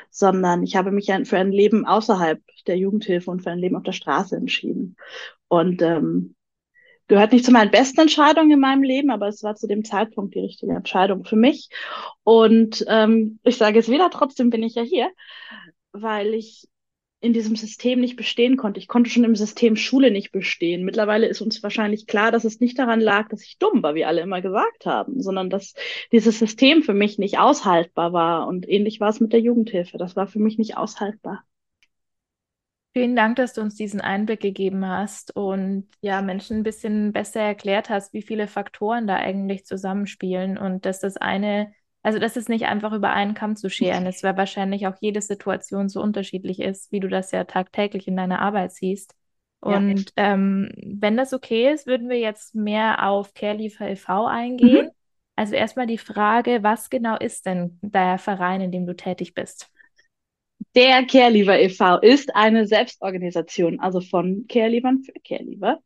sondern 0.09 0.63
ich 0.63 0.75
habe 0.75 0.91
mich 0.91 1.11
für 1.23 1.37
ein 1.37 1.51
Leben 1.51 1.85
außerhalb 1.85 2.41
der 2.67 2.77
Jugendhilfe 2.77 3.29
und 3.29 3.43
für 3.43 3.51
ein 3.51 3.59
Leben 3.59 3.75
auf 3.75 3.83
der 3.83 3.91
Straße 3.91 4.35
entschieden. 4.35 4.95
Und 5.47 5.81
ähm, 5.81 6.35
gehört 7.07 7.31
nicht 7.31 7.45
zu 7.45 7.51
meinen 7.51 7.71
besten 7.71 8.01
Entscheidungen 8.01 8.51
in 8.51 8.59
meinem 8.59 8.83
Leben, 8.83 9.11
aber 9.11 9.27
es 9.27 9.43
war 9.43 9.55
zu 9.55 9.67
dem 9.67 9.83
Zeitpunkt 9.83 10.33
die 10.35 10.39
richtige 10.39 10.73
Entscheidung 10.73 11.23
für 11.23 11.35
mich. 11.35 11.69
Und 12.23 12.83
ähm, 12.87 13.39
ich 13.43 13.57
sage 13.57 13.79
es 13.79 13.89
wieder, 13.89 14.09
trotzdem 14.09 14.49
bin 14.49 14.63
ich 14.63 14.75
ja 14.75 14.81
hier 14.81 15.09
weil 16.01 16.33
ich 16.33 16.67
in 17.21 17.33
diesem 17.33 17.55
System 17.55 17.99
nicht 18.01 18.17
bestehen 18.17 18.55
konnte. 18.55 18.79
Ich 18.79 18.87
konnte 18.87 19.09
schon 19.09 19.23
im 19.23 19.35
System 19.35 19.75
Schule 19.75 20.11
nicht 20.11 20.31
bestehen. 20.31 20.83
Mittlerweile 20.83 21.27
ist 21.27 21.41
uns 21.41 21.63
wahrscheinlich 21.63 22.05
klar, 22.05 22.31
dass 22.31 22.43
es 22.43 22.59
nicht 22.59 22.77
daran 22.77 23.01
lag, 23.01 23.29
dass 23.29 23.41
ich 23.41 23.57
dumm 23.57 23.81
war, 23.81 23.95
wie 23.95 24.05
alle 24.05 24.21
immer 24.21 24.41
gesagt 24.41 24.85
haben, 24.85 25.21
sondern 25.21 25.49
dass 25.49 25.73
dieses 26.11 26.37
System 26.37 26.83
für 26.83 26.93
mich 26.93 27.17
nicht 27.17 27.39
aushaltbar 27.39 28.13
war. 28.13 28.47
Und 28.47 28.69
ähnlich 28.69 28.99
war 28.99 29.09
es 29.09 29.19
mit 29.19 29.33
der 29.33 29.39
Jugendhilfe. 29.39 29.97
Das 29.97 30.15
war 30.15 30.27
für 30.27 30.39
mich 30.39 30.57
nicht 30.59 30.77
aushaltbar. 30.77 31.43
Vielen 32.93 33.15
Dank, 33.15 33.35
dass 33.37 33.53
du 33.53 33.61
uns 33.61 33.75
diesen 33.75 33.99
Einblick 33.99 34.39
gegeben 34.39 34.87
hast 34.87 35.35
und 35.35 35.89
ja, 35.99 36.21
Menschen 36.21 36.57
ein 36.57 36.63
bisschen 36.63 37.11
besser 37.11 37.41
erklärt 37.41 37.89
hast, 37.89 38.13
wie 38.13 38.21
viele 38.21 38.47
Faktoren 38.47 39.05
da 39.07 39.15
eigentlich 39.15 39.65
zusammenspielen 39.65 40.57
und 40.57 40.85
dass 40.85 41.01
das 41.01 41.17
eine 41.17 41.73
also, 42.05 42.19
dass 42.19 42.35
es 42.35 42.49
nicht 42.49 42.65
einfach 42.65 42.93
über 42.93 43.09
einen 43.13 43.33
Kamm 43.33 43.55
zu 43.55 43.67
scheren 43.67 44.05
ist, 44.05 44.21
weil 44.21 44.37
wahrscheinlich 44.37 44.85
auch 44.85 44.93
jede 45.01 45.21
Situation 45.23 45.89
so 45.89 46.03
unterschiedlich 46.03 46.59
ist, 46.59 46.91
wie 46.91 46.99
du 46.99 47.07
das 47.07 47.31
ja 47.31 47.45
tagtäglich 47.45 48.07
in 48.07 48.15
deiner 48.15 48.41
Arbeit 48.41 48.73
siehst. 48.73 49.15
Und 49.59 50.13
ja. 50.15 50.33
ähm, 50.33 50.69
wenn 50.83 51.17
das 51.17 51.33
okay 51.33 51.73
ist, 51.73 51.87
würden 51.87 52.07
wir 52.07 52.19
jetzt 52.19 52.53
mehr 52.53 53.09
auf 53.09 53.33
CareLiefer 53.33 53.89
e.V. 53.89 54.27
eingehen. 54.27 54.85
Mhm. 54.85 54.91
Also 55.35 55.55
erstmal 55.55 55.87
die 55.87 55.97
Frage, 55.97 56.59
was 56.61 56.91
genau 56.91 57.17
ist 57.17 57.47
denn 57.47 57.79
der 57.81 58.19
Verein, 58.19 58.61
in 58.61 58.71
dem 58.71 58.85
du 58.85 58.95
tätig 58.95 59.33
bist? 59.33 59.71
Der 60.75 61.05
CareLiefer 61.07 61.59
e.V. 61.59 61.97
ist 61.97 62.35
eine 62.35 62.67
Selbstorganisation, 62.67 63.79
also 63.79 63.99
von 63.99 64.45
Carelievern 64.47 65.01
für 65.01 65.13
Careliever. 65.27 65.79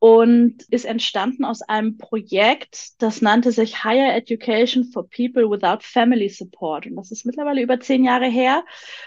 Und 0.00 0.62
ist 0.70 0.84
entstanden 0.84 1.44
aus 1.44 1.62
einem 1.62 1.98
Projekt, 1.98 3.02
das 3.02 3.20
nannte 3.20 3.50
sich 3.50 3.82
Higher 3.82 4.14
Education 4.14 4.84
for 4.84 5.08
People 5.08 5.50
Without 5.50 5.78
Family 5.80 6.28
Support. 6.28 6.86
Und 6.86 6.96
das 6.96 7.10
ist 7.10 7.26
mittlerweile 7.26 7.62
über 7.62 7.80
zehn 7.80 8.04
Jahre 8.04 8.26
her. 8.26 8.64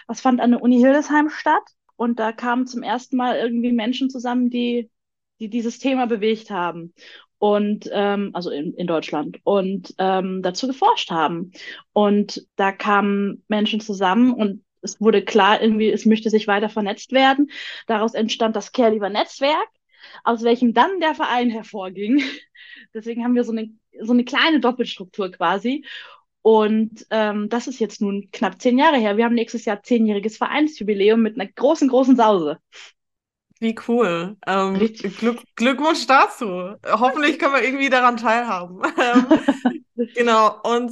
Das 0.08 0.20
fand 0.20 0.42
an 0.42 0.52
der 0.52 0.62
Uni 0.62 0.80
Hildesheim 0.80 1.30
statt. 1.30 1.64
Und 1.96 2.20
da 2.20 2.34
kamen 2.34 2.68
zum 2.68 2.84
ersten 2.84 3.16
Mal 3.16 3.38
irgendwie 3.38 3.72
Menschen 3.72 4.10
zusammen, 4.10 4.50
die, 4.50 4.90
die 5.40 5.50
dieses 5.50 5.80
Thema 5.80 6.08
bewegt 6.08 6.50
haben. 6.50 6.94
Und 7.38 7.90
ähm, 7.92 8.32
also 8.34 8.50
in, 8.50 8.74
in 8.74 8.86
Deutschland 8.86 9.40
und 9.44 9.96
ähm, 9.98 10.42
dazu 10.44 10.68
geforscht 10.68 11.10
haben. 11.10 11.52
Und 11.94 12.46
da 12.56 12.72
kamen 12.72 13.44
Menschen 13.48 13.80
zusammen 13.80 14.34
und 14.34 14.64
es 14.84 15.00
wurde 15.00 15.24
klar, 15.24 15.62
irgendwie, 15.62 15.90
es 15.90 16.06
möchte 16.06 16.30
sich 16.30 16.48
weiter 16.48 16.70
vernetzt 16.70 17.12
werden. 17.12 17.50
Daraus 17.88 18.14
entstand 18.14 18.56
das 18.56 18.72
Care 18.72 19.10
Netzwerk 19.10 19.70
aus 20.24 20.44
welchem 20.44 20.74
dann 20.74 21.00
der 21.00 21.16
Verein 21.16 21.50
hervorging. 21.50 22.22
Deswegen 22.94 23.24
haben 23.24 23.36
wir 23.36 23.44
so 23.44 23.52
eine, 23.52 23.70
so 24.02 24.14
eine 24.14 24.24
kleine 24.24 24.60
Doppelstruktur 24.60 25.32
quasi. 25.32 25.86
Und 26.42 27.06
ähm, 27.12 27.50
das 27.50 27.68
ist 27.68 27.80
jetzt 27.80 28.02
nun 28.02 28.30
knapp 28.32 28.62
zehn 28.62 28.78
Jahre 28.78 28.98
her. 28.98 29.18
Wir 29.18 29.26
haben 29.26 29.36
nächstes 29.36 29.66
Jahr 29.66 29.84
zehnjähriges 29.84 30.38
Vereinsjubiläum 30.38 31.22
mit 31.22 31.40
einer 31.40 31.50
großen, 31.50 31.88
großen 31.88 32.16
Sause. 32.16 32.58
Wie 33.60 33.76
cool. 33.88 34.38
Ähm, 34.48 34.74
Glück, 35.20 35.44
Glückwunsch 35.56 36.08
dazu. 36.08 36.76
Hoffentlich 36.84 37.38
können 37.38 37.54
wir 37.54 37.64
irgendwie 37.64 37.90
daran 37.90 38.18
teilhaben. 38.18 38.82
Ähm, 38.98 40.06
genau. 40.16 40.60
Und 40.64 40.92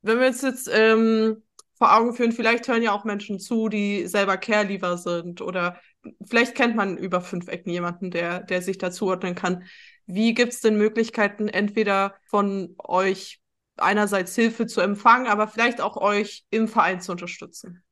wenn 0.00 0.18
wir 0.18 0.28
uns 0.28 0.40
jetzt 0.40 0.70
ähm, 0.72 1.42
vor 1.74 1.94
Augen 1.94 2.14
führen, 2.14 2.32
vielleicht 2.32 2.66
hören 2.68 2.82
ja 2.82 2.92
auch 2.92 3.04
Menschen 3.04 3.38
zu, 3.38 3.68
die 3.68 4.06
selber 4.06 4.38
Care-Lieber 4.38 4.96
sind 4.96 5.42
oder 5.42 5.78
vielleicht 6.24 6.54
kennt 6.54 6.76
man 6.76 6.96
über 6.96 7.20
fünf 7.20 7.48
Ecken 7.48 7.70
jemanden, 7.70 8.10
der, 8.10 8.40
der 8.40 8.62
sich 8.62 8.78
da 8.78 8.90
zuordnen 8.90 9.34
kann. 9.34 9.64
Wie 10.06 10.34
gibt 10.34 10.52
es 10.52 10.60
denn 10.60 10.76
Möglichkeiten, 10.76 11.48
entweder 11.48 12.14
von 12.26 12.74
euch 12.78 13.40
einerseits 13.76 14.34
Hilfe 14.34 14.66
zu 14.66 14.80
empfangen, 14.80 15.26
aber 15.26 15.48
vielleicht 15.48 15.80
auch 15.80 15.96
euch 15.96 16.44
im 16.50 16.68
Verein 16.68 17.00
zu 17.00 17.12
unterstützen? 17.12 17.82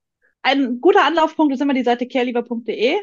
Ein 0.43 0.81
guter 0.81 1.05
Anlaufpunkt 1.05 1.55
ist 1.55 1.61
immer 1.61 1.75
die 1.75 1.85
Seite 1.85 2.07
carelieber.de. 2.07 2.97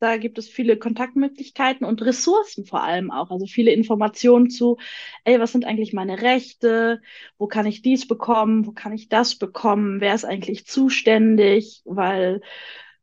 Da 0.00 0.16
gibt 0.16 0.38
es 0.38 0.48
viele 0.48 0.78
Kontaktmöglichkeiten 0.78 1.84
und 1.84 2.02
Ressourcen 2.02 2.64
vor 2.64 2.82
allem 2.84 3.10
auch. 3.10 3.30
Also 3.30 3.46
viele 3.46 3.72
Informationen 3.72 4.48
zu, 4.48 4.76
ey, 5.24 5.40
was 5.40 5.50
sind 5.52 5.64
eigentlich 5.64 5.92
meine 5.92 6.22
Rechte? 6.22 7.02
Wo 7.36 7.48
kann 7.48 7.66
ich 7.66 7.82
dies 7.82 8.06
bekommen? 8.06 8.66
Wo 8.66 8.72
kann 8.72 8.92
ich 8.92 9.08
das 9.08 9.36
bekommen? 9.36 10.00
Wer 10.00 10.14
ist 10.14 10.24
eigentlich 10.24 10.66
zuständig? 10.66 11.82
Weil 11.84 12.42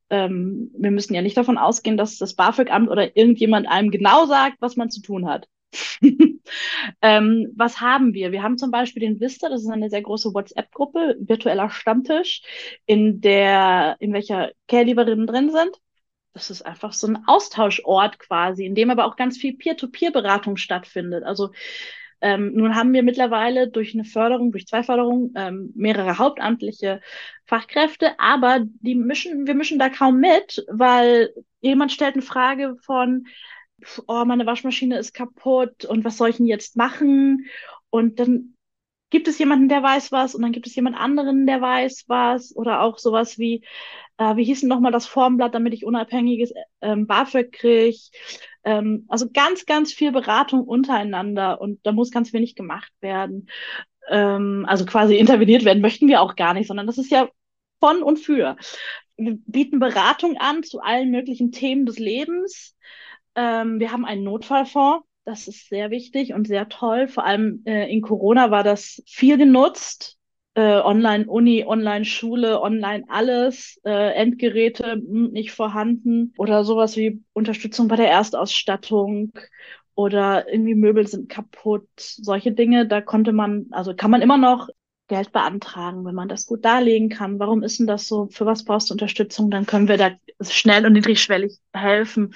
ähm, 0.10 0.72
wir 0.78 0.92
müssen 0.92 1.14
ja 1.14 1.22
nicht 1.22 1.38
davon 1.38 1.58
ausgehen, 1.58 1.98
dass 1.98 2.18
das 2.18 2.36
BAföG-Amt 2.36 2.90
oder 2.90 3.16
irgendjemand 3.18 3.68
einem 3.68 3.92
genau 3.92 4.26
sagt, 4.26 4.58
was 4.62 4.76
man 4.76 4.90
zu 4.90 5.02
tun 5.02 5.28
hat. 5.28 5.48
ähm, 7.02 7.52
was 7.56 7.82
haben 7.82 8.14
wir? 8.14 8.32
Wir 8.32 8.44
haben 8.44 8.58
zum 8.58 8.72
Beispiel 8.72 9.02
den 9.02 9.20
Vista, 9.20 9.50
das 9.50 9.62
ist 9.64 9.70
eine 9.70 9.90
sehr 9.90 10.02
große 10.02 10.34
WhatsApp-Gruppe, 10.34 11.18
virtueller 11.20 11.70
Stammtisch, 11.70 12.42
in 12.86 13.22
der, 13.22 13.98
in 14.00 14.14
welcher 14.14 14.52
Care-Lieberinnen 14.68 15.28
drin 15.28 15.52
sind. 15.52 15.72
Das 16.34 16.50
ist 16.50 16.64
einfach 16.64 16.94
so 16.94 17.08
ein 17.08 17.24
Austauschort 17.28 18.20
quasi, 18.20 18.66
in 18.66 18.76
dem 18.76 18.90
aber 18.90 19.06
auch 19.06 19.16
ganz 19.16 19.38
viel 19.38 19.56
Peer-to-Peer-Beratung 19.56 20.58
stattfindet. 20.58 21.24
Also 21.24 21.52
ähm, 22.26 22.54
nun 22.56 22.76
haben 22.76 22.92
wir 22.92 23.04
mittlerweile 23.04 23.68
durch 23.68 23.94
eine 23.94 24.04
Förderung, 24.04 24.52
durch 24.52 24.66
zwei 24.66 24.82
Förderungen, 24.82 25.32
ähm, 25.36 25.72
mehrere 25.76 26.18
hauptamtliche 26.18 27.00
Fachkräfte, 27.46 28.20
aber 28.20 28.62
die 28.64 28.96
mischen, 28.96 29.46
wir 29.46 29.54
mischen 29.54 29.78
da 29.78 29.90
kaum 29.90 30.20
mit, 30.20 30.66
weil 30.68 31.30
jemand 31.62 31.92
stellt 31.92 32.16
eine 32.16 32.24
Frage 32.24 32.78
von, 32.82 33.28
oh, 34.08 34.26
meine 34.26 34.48
Waschmaschine 34.48 34.98
ist 34.98 35.14
kaputt 35.14 35.86
und 35.86 36.04
was 36.04 36.18
soll 36.18 36.30
ich 36.30 36.38
denn 36.38 36.48
jetzt 36.48 36.76
machen? 36.76 37.46
Und 37.92 38.20
dann 38.20 38.55
gibt 39.16 39.30
es 39.30 39.40
jemanden, 39.40 39.70
der 39.70 39.82
weiß 39.82 40.12
was 40.12 40.36
und 40.36 40.42
dann 40.42 40.52
gibt 40.52 40.68
es 40.68 40.76
jemand 40.76 40.98
anderen, 40.98 41.48
der 41.48 41.62
weiß 41.62 42.04
was 42.10 42.54
oder 42.54 42.82
auch 42.82 42.98
sowas 42.98 43.38
wie, 43.38 43.64
äh, 44.18 44.36
wie 44.36 44.44
hieß 44.44 44.60
denn 44.60 44.68
nochmal 44.68 44.92
das 44.92 45.08
Formblatt, 45.08 45.56
damit 45.56 45.74
ich 45.74 45.86
unabhängiges 45.86 46.52
ähm, 46.82 47.08
BAföG 47.08 47.54
kriege. 47.54 47.98
Ähm, 48.66 49.06
also 49.08 49.30
ganz, 49.32 49.66
ganz 49.66 49.94
viel 49.94 50.12
Beratung 50.12 50.66
untereinander 50.66 51.62
und 51.62 51.80
da 51.84 51.94
muss 51.94 52.12
ganz 52.12 52.34
wenig 52.34 52.56
gemacht 52.56 52.92
werden. 53.00 53.48
Ähm, 54.10 54.66
also 54.68 54.86
quasi 54.86 55.16
interveniert 55.16 55.64
werden 55.64 55.82
möchten 55.82 56.10
wir 56.10 56.20
auch 56.20 56.36
gar 56.36 56.54
nicht, 56.54 56.68
sondern 56.68 56.86
das 56.86 56.98
ist 56.98 57.10
ja 57.10 57.30
von 57.80 58.04
und 58.04 58.20
für. 58.20 58.58
Wir 59.16 59.38
bieten 59.46 59.80
Beratung 59.80 60.36
an 60.36 60.64
zu 60.64 60.82
allen 60.82 61.10
möglichen 61.10 61.54
Themen 61.54 61.86
des 61.86 62.00
Lebens. 62.00 62.76
Ähm, 63.36 63.80
wir 63.80 63.94
haben 63.94 64.04
einen 64.04 64.26
Notfallfonds. 64.26 65.06
Das 65.26 65.48
ist 65.48 65.70
sehr 65.70 65.90
wichtig 65.90 66.34
und 66.34 66.48
sehr 66.48 66.70
toll. 66.70 67.08
Vor 67.08 67.26
allem 67.26 67.64
äh, 67.66 67.92
in 67.92 68.02
Corona 68.02 68.52
war 68.52 68.64
das 68.64 69.02
viel 69.08 69.38
genutzt 69.38 70.20
äh, 70.56 70.80
Online-Uni, 70.80 71.66
Online-Schule, 71.66 72.62
online 72.62 73.04
alles, 73.10 73.80
äh, 73.86 74.14
Endgeräte 74.14 74.94
hm, 74.94 75.32
nicht 75.32 75.52
vorhanden 75.52 76.34
oder 76.38 76.64
sowas 76.64 76.96
wie 76.96 77.22
Unterstützung 77.34 77.88
bei 77.88 77.98
der 77.98 78.10
Erstausstattung 78.10 79.34
oder 79.96 80.50
irgendwie 80.52 80.76
Möbel 80.76 81.08
sind 81.08 81.30
kaputt, 81.30 81.88
solche 81.98 82.52
Dinge, 82.52 82.88
da 82.88 83.02
konnte 83.02 83.34
man, 83.34 83.68
also 83.72 83.94
kann 83.96 84.12
man 84.12 84.22
immer 84.22 84.38
noch 84.38 84.70
Geld 85.08 85.32
beantragen, 85.32 86.04
wenn 86.06 86.16
man 86.16 86.30
das 86.30 86.48
gut 86.48 86.66
darlegen 86.66 87.10
kann. 87.10 87.38
Warum 87.38 87.62
ist 87.62 87.80
denn 87.80 87.86
das 87.86 88.08
so? 88.08 88.28
Für 88.32 88.46
was 88.46 88.66
brauchst 88.66 88.90
du 88.90 88.94
Unterstützung? 88.94 89.52
Dann 89.52 89.68
können 89.68 89.88
wir 89.88 89.98
da 89.98 90.12
schnell 90.42 90.86
und 90.86 90.94
niedrigschwellig 90.94 91.60
helfen 91.74 92.34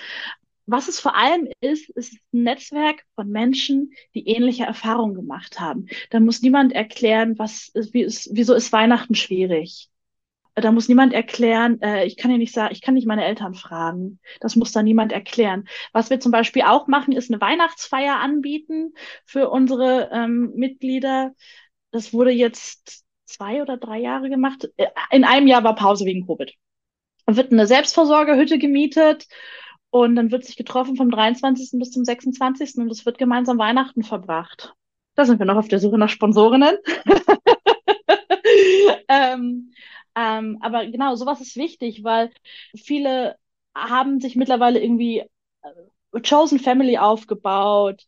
was 0.72 0.88
es 0.88 1.00
vor 1.00 1.16
allem 1.16 1.48
ist, 1.62 1.90
ist 1.90 2.14
ein 2.34 2.44
Netzwerk 2.44 3.06
von 3.16 3.30
Menschen, 3.30 3.94
die 4.14 4.28
ähnliche 4.28 4.64
Erfahrungen 4.64 5.16
gemacht 5.16 5.60
haben. 5.60 5.88
Da 6.10 6.20
muss 6.20 6.42
niemand 6.42 6.74
erklären, 6.74 7.38
was 7.38 7.72
wie 7.74 8.02
ist, 8.02 8.30
wieso 8.34 8.54
ist 8.54 8.72
Weihnachten 8.72 9.16
schwierig. 9.16 9.90
Da 10.56 10.72
muss 10.72 10.90
niemand 10.90 11.14
erklären, 11.14 11.82
äh, 11.82 12.06
ich 12.06 12.18
kann 12.18 12.32
ja 12.32 12.38
nicht 12.38 12.54
sagen, 12.54 12.74
ich 12.74 12.82
kann 12.82 12.94
nicht 12.94 13.08
meine 13.08 13.26
Eltern 13.26 13.54
fragen. 13.54 14.20
Das 14.42 14.56
muss 14.56 14.72
da 14.72 14.84
niemand 14.84 15.12
erklären. 15.12 15.68
Was 15.94 16.10
wir 16.10 16.20
zum 16.20 16.32
Beispiel 16.32 16.64
auch 16.64 16.88
machen, 16.88 17.14
ist 17.14 17.32
eine 17.32 17.40
Weihnachtsfeier 17.40 18.20
anbieten 18.20 18.94
für 19.26 19.50
unsere 19.50 20.10
ähm, 20.12 20.52
Mitglieder. 20.56 21.34
Das 21.92 22.14
wurde 22.14 22.32
jetzt 22.32 23.06
zwei 23.26 23.62
oder 23.62 23.78
drei 23.78 24.00
Jahre 24.00 24.30
gemacht. 24.30 24.70
Äh, 24.78 24.88
in 25.12 25.24
einem 25.24 25.48
Jahr 25.48 25.64
war 25.64 25.76
Pause 25.76 26.06
wegen 26.06 26.26
Covid. 26.26 26.54
Da 27.26 27.36
wird 27.36 27.52
eine 27.52 27.68
Selbstversorgerhütte 27.68 28.58
gemietet 28.58 29.28
und 29.92 30.16
dann 30.16 30.32
wird 30.32 30.46
sich 30.46 30.56
getroffen 30.56 30.96
vom 30.96 31.10
23. 31.10 31.80
bis 31.80 31.92
zum 31.92 32.06
26. 32.06 32.78
und 32.78 32.92
es 32.92 33.06
wird 33.06 33.18
gemeinsam 33.18 33.58
Weihnachten 33.58 34.04
verbracht. 34.04 34.74
Da 35.16 35.26
sind 35.26 35.40
wir 35.40 35.46
noch 35.46 35.58
auf 35.58 35.68
der 35.68 35.80
Suche 35.80 35.98
nach 35.98 36.10
Sponsorinnen. 36.10 36.78
ähm, 39.08 39.72
ähm, 40.16 40.58
aber 40.62 40.86
genau, 40.86 41.16
sowas 41.16 41.42
ist 41.42 41.56
wichtig, 41.56 42.04
weil 42.04 42.32
viele 42.76 43.36
haben 43.76 44.20
sich 44.20 44.36
mittlerweile 44.36 44.82
irgendwie 44.82 45.24
äh, 45.62 46.22
Chosen 46.22 46.60
Family 46.60 46.98
aufgebaut 46.98 48.06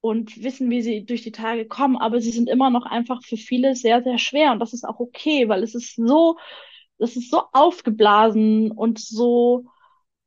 und 0.00 0.42
wissen, 0.42 0.70
wie 0.70 0.82
sie 0.82 1.04
durch 1.04 1.22
die 1.22 1.32
Tage 1.32 1.66
kommen, 1.66 1.96
aber 1.96 2.20
sie 2.20 2.30
sind 2.30 2.48
immer 2.48 2.70
noch 2.70 2.86
einfach 2.86 3.22
für 3.22 3.36
viele 3.36 3.74
sehr, 3.74 4.02
sehr 4.02 4.18
schwer 4.18 4.52
und 4.52 4.60
das 4.60 4.72
ist 4.72 4.84
auch 4.84 5.00
okay, 5.00 5.48
weil 5.48 5.62
es 5.62 5.74
ist 5.74 5.96
so, 5.96 6.38
es 6.98 7.16
ist 7.16 7.30
so 7.30 7.42
aufgeblasen 7.52 8.70
und 8.70 8.98
so 8.98 9.66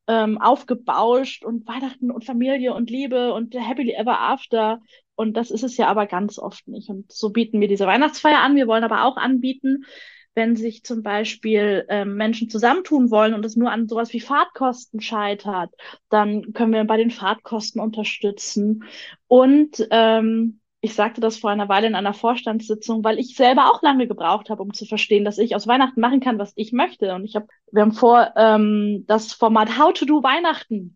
ähm, 0.10 0.40
aufgebauscht 0.40 1.46
und 1.46 1.68
Weihnachten 1.68 2.10
und 2.10 2.26
Familie 2.26 2.74
und 2.74 2.90
Liebe 2.90 3.32
und 3.32 3.56
Happily 3.56 3.94
Ever 3.94 4.20
After. 4.20 4.82
Und 5.16 5.38
das 5.38 5.52
ist 5.52 5.64
es 5.64 5.78
ja 5.78 5.88
aber 5.88 6.08
ganz 6.08 6.40
oft 6.40 6.68
nicht. 6.68 6.90
Und 6.90 7.12
so 7.12 7.30
bieten 7.30 7.62
wir 7.62 7.68
diese 7.68 7.86
Weihnachtsfeier 7.86 8.40
an. 8.40 8.56
Wir 8.56 8.68
wollen 8.68 8.84
aber 8.84 9.06
auch 9.06 9.18
anbieten, 9.18 9.86
wenn 10.34 10.56
sich 10.56 10.84
zum 10.84 11.04
Beispiel 11.04 11.86
ähm, 11.90 12.16
Menschen 12.16 12.50
zusammentun 12.50 13.12
wollen 13.12 13.36
und 13.36 13.46
es 13.46 13.56
nur 13.56 13.72
an 13.72 13.88
sowas 13.88 14.12
wie 14.12 14.20
Fahrtkosten 14.20 15.00
scheitert, 15.00 15.72
dann 16.10 16.54
können 16.54 16.74
wir 16.74 16.84
bei 16.86 16.98
den 16.98 17.12
Fahrtkosten 17.12 17.80
unterstützen. 17.80 18.86
Und 19.28 19.88
ähm, 19.92 20.59
ich 20.82 20.94
sagte 20.94 21.20
das 21.20 21.38
vor 21.38 21.50
einer 21.50 21.68
Weile 21.68 21.88
in 21.88 21.96
einer 21.96 22.14
Vorstandssitzung, 22.14 23.04
weil 23.04 23.20
ich 23.20 23.36
selber 23.36 23.72
auch 23.72 23.82
lange 23.82 24.08
gebraucht 24.08 24.50
habe, 24.50 24.64
um 24.64 24.74
zu 24.74 24.86
verstehen, 24.86 25.26
dass 25.26 25.38
ich 25.38 25.56
aus 25.56 25.68
Weihnachten 25.68 26.00
machen 26.00 26.22
kann, 26.22 26.40
was 26.40 26.54
ich 26.56 26.72
möchte. 26.72 27.14
Und 27.14 27.26
ich 27.26 27.36
habe, 27.36 27.48
wir 27.72 27.82
haben 27.82 27.92
vor, 27.92 28.34
ähm, 28.38 29.04
das 29.08 29.34
Format 29.34 29.78
How 29.78 29.94
to 29.94 30.06
Do 30.06 30.24
Weihnachten 30.24 30.96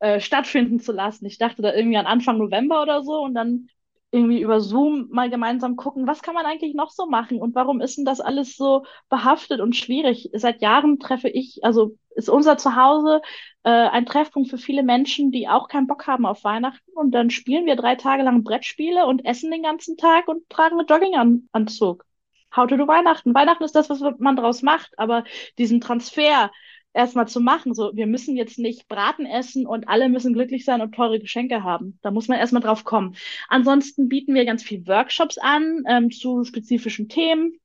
äh, 0.00 0.20
stattfinden 0.20 0.80
zu 0.80 0.92
lassen. 0.92 1.24
Ich 1.24 1.38
dachte 1.38 1.62
da 1.62 1.72
irgendwie 1.72 1.96
an 1.96 2.06
Anfang 2.06 2.36
November 2.38 2.82
oder 2.82 3.02
so 3.02 3.22
und 3.22 3.34
dann 3.34 3.68
irgendwie 4.12 4.42
über 4.42 4.60
Zoom 4.60 5.08
mal 5.10 5.30
gemeinsam 5.30 5.76
gucken, 5.76 6.06
was 6.06 6.22
kann 6.22 6.34
man 6.34 6.44
eigentlich 6.44 6.74
noch 6.74 6.90
so 6.90 7.06
machen 7.06 7.40
und 7.40 7.54
warum 7.54 7.80
ist 7.80 7.96
denn 7.96 8.04
das 8.04 8.20
alles 8.20 8.56
so 8.56 8.84
behaftet 9.08 9.60
und 9.60 9.74
schwierig? 9.74 10.30
Seit 10.34 10.60
Jahren 10.60 11.00
treffe 11.00 11.30
ich, 11.30 11.64
also 11.64 11.96
ist 12.14 12.28
unser 12.28 12.58
Zuhause 12.58 13.22
äh, 13.64 13.70
ein 13.70 14.04
Treffpunkt 14.04 14.50
für 14.50 14.58
viele 14.58 14.82
Menschen, 14.82 15.32
die 15.32 15.48
auch 15.48 15.66
keinen 15.66 15.86
Bock 15.86 16.06
haben 16.06 16.26
auf 16.26 16.44
Weihnachten 16.44 16.92
und 16.94 17.12
dann 17.12 17.30
spielen 17.30 17.64
wir 17.64 17.74
drei 17.74 17.96
Tage 17.96 18.22
lang 18.22 18.44
Brettspiele 18.44 19.06
und 19.06 19.24
essen 19.24 19.50
den 19.50 19.62
ganzen 19.62 19.96
Tag 19.96 20.28
und 20.28 20.48
tragen 20.50 20.78
einen 20.78 20.86
Jogginganzug. 20.86 22.04
How 22.54 22.66
to 22.66 22.76
do 22.76 22.86
Weihnachten. 22.86 23.34
Weihnachten 23.34 23.64
ist 23.64 23.74
das, 23.74 23.88
was 23.88 24.02
man 24.18 24.36
daraus 24.36 24.60
macht, 24.60 24.98
aber 24.98 25.24
diesen 25.56 25.80
Transfer 25.80 26.50
erstmal 26.94 27.28
zu 27.28 27.40
machen. 27.40 27.74
So, 27.74 27.92
wir 27.94 28.06
müssen 28.06 28.36
jetzt 28.36 28.58
nicht 28.58 28.88
Braten 28.88 29.26
essen 29.26 29.66
und 29.66 29.88
alle 29.88 30.08
müssen 30.08 30.32
glücklich 30.34 30.64
sein 30.64 30.80
und 30.80 30.94
teure 30.94 31.18
Geschenke 31.18 31.62
haben. 31.62 31.98
Da 32.02 32.10
muss 32.10 32.28
man 32.28 32.38
erstmal 32.38 32.62
drauf 32.62 32.84
kommen. 32.84 33.16
Ansonsten 33.48 34.08
bieten 34.08 34.34
wir 34.34 34.44
ganz 34.44 34.62
viel 34.62 34.86
Workshops 34.86 35.38
an 35.38 35.84
ähm, 35.88 36.10
zu 36.10 36.44
spezifischen 36.44 37.08
Themen. 37.08 37.58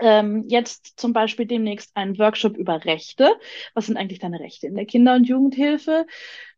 Ähm, 0.00 0.44
jetzt 0.48 0.98
zum 0.98 1.12
Beispiel 1.12 1.46
demnächst 1.46 1.96
einen 1.96 2.18
Workshop 2.18 2.56
über 2.56 2.84
Rechte. 2.84 3.32
Was 3.74 3.86
sind 3.86 3.96
eigentlich 3.96 4.20
deine 4.20 4.38
Rechte 4.38 4.68
in 4.68 4.76
der 4.76 4.86
Kinder- 4.86 5.16
und 5.16 5.24
Jugendhilfe? 5.28 6.06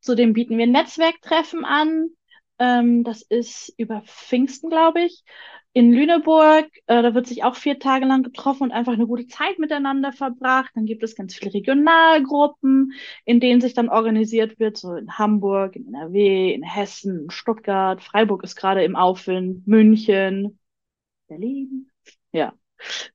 Zudem 0.00 0.34
bieten 0.34 0.58
wir 0.58 0.66
Netzwerktreffen 0.66 1.64
an. 1.64 2.10
Ähm, 2.60 3.04
das 3.04 3.22
ist 3.22 3.74
über 3.78 4.02
Pfingsten, 4.02 4.70
glaube 4.70 5.02
ich 5.02 5.24
in 5.72 5.92
Lüneburg. 5.92 6.66
Äh, 6.86 7.02
da 7.02 7.14
wird 7.14 7.26
sich 7.28 7.44
auch 7.44 7.56
vier 7.56 7.78
Tage 7.78 8.04
lang 8.06 8.22
getroffen 8.24 8.64
und 8.64 8.72
einfach 8.72 8.92
eine 8.92 9.06
gute 9.06 9.26
Zeit 9.28 9.58
miteinander 9.58 10.12
verbracht. 10.12 10.70
Dann 10.74 10.86
gibt 10.86 11.02
es 11.04 11.14
ganz 11.16 11.34
viele 11.36 11.54
Regionalgruppen, 11.54 12.92
in 13.24 13.40
denen 13.40 13.60
sich 13.60 13.74
dann 13.74 13.88
organisiert 13.88 14.58
wird, 14.58 14.76
so 14.78 14.94
in 14.96 15.16
Hamburg, 15.18 15.76
in 15.76 15.86
NRW, 15.88 16.52
in 16.54 16.62
Hessen, 16.64 17.24
in 17.24 17.30
Stuttgart, 17.30 18.02
Freiburg 18.02 18.42
ist 18.44 18.56
gerade 18.56 18.84
im 18.84 18.96
Aufwind, 18.96 19.66
München, 19.66 20.58
Berlin. 21.28 21.90
Ja, 22.32 22.54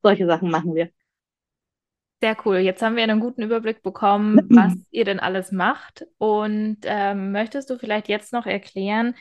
solche 0.02 0.26
Sachen 0.26 0.50
machen 0.50 0.74
wir. 0.76 0.90
Sehr 2.20 2.36
cool. 2.44 2.58
Jetzt 2.58 2.80
haben 2.82 2.96
wir 2.96 3.02
einen 3.02 3.20
guten 3.20 3.42
Überblick 3.42 3.82
bekommen, 3.82 4.38
was 4.48 4.74
ihr 4.90 5.04
denn 5.04 5.20
alles 5.20 5.52
macht. 5.52 6.06
Und 6.18 6.78
ähm, 6.84 7.32
möchtest 7.32 7.68
du 7.70 7.78
vielleicht 7.78 8.08
jetzt 8.08 8.32
noch 8.32 8.46
erklären, 8.46 9.14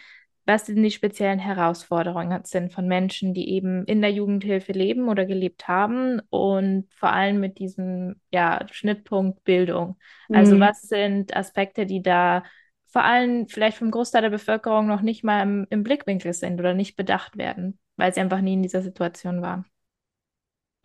was 0.46 0.66
denn 0.66 0.82
die 0.82 0.92
speziellen 0.92 1.40
Herausforderungen 1.40 2.44
sind 2.46 2.72
von 2.72 2.88
Menschen, 2.88 3.34
die 3.34 3.50
eben 3.50 3.84
in 3.86 4.02
der 4.02 4.12
Jugendhilfe 4.12 4.72
leben 4.74 5.10
oder 5.10 5.26
gelebt 5.26 5.68
haben 5.68 6.22
und 6.30 6.88
vor 6.94 7.12
allem 7.12 7.40
mit 7.40 7.58
diesem 7.58 8.22
ja, 8.32 8.66
Schnittpunkt 8.72 9.44
Bildung. 9.44 9.98
Also 10.30 10.56
mhm. 10.56 10.60
was 10.60 10.82
sind 10.82 11.36
Aspekte, 11.36 11.86
die 11.86 12.04
da 12.04 12.44
vor 12.86 13.04
allem 13.04 13.48
vielleicht 13.48 13.78
vom 13.78 13.92
Großteil 13.92 14.22
der 14.22 14.30
Bevölkerung 14.30 14.88
noch 14.88 15.02
nicht 15.02 15.24
mal 15.24 15.42
im, 15.42 15.68
im 15.70 15.84
Blickwinkel 15.84 16.32
sind 16.32 16.60
oder 16.60 16.74
nicht 16.74 16.96
bedacht 16.96 17.38
werden, 17.38 17.80
weil 17.98 18.14
sie 18.14 18.22
einfach 18.22 18.42
nie 18.42 18.54
in 18.54 18.64
dieser 18.64 18.84
Situation 18.84 19.42
waren? 19.42 19.66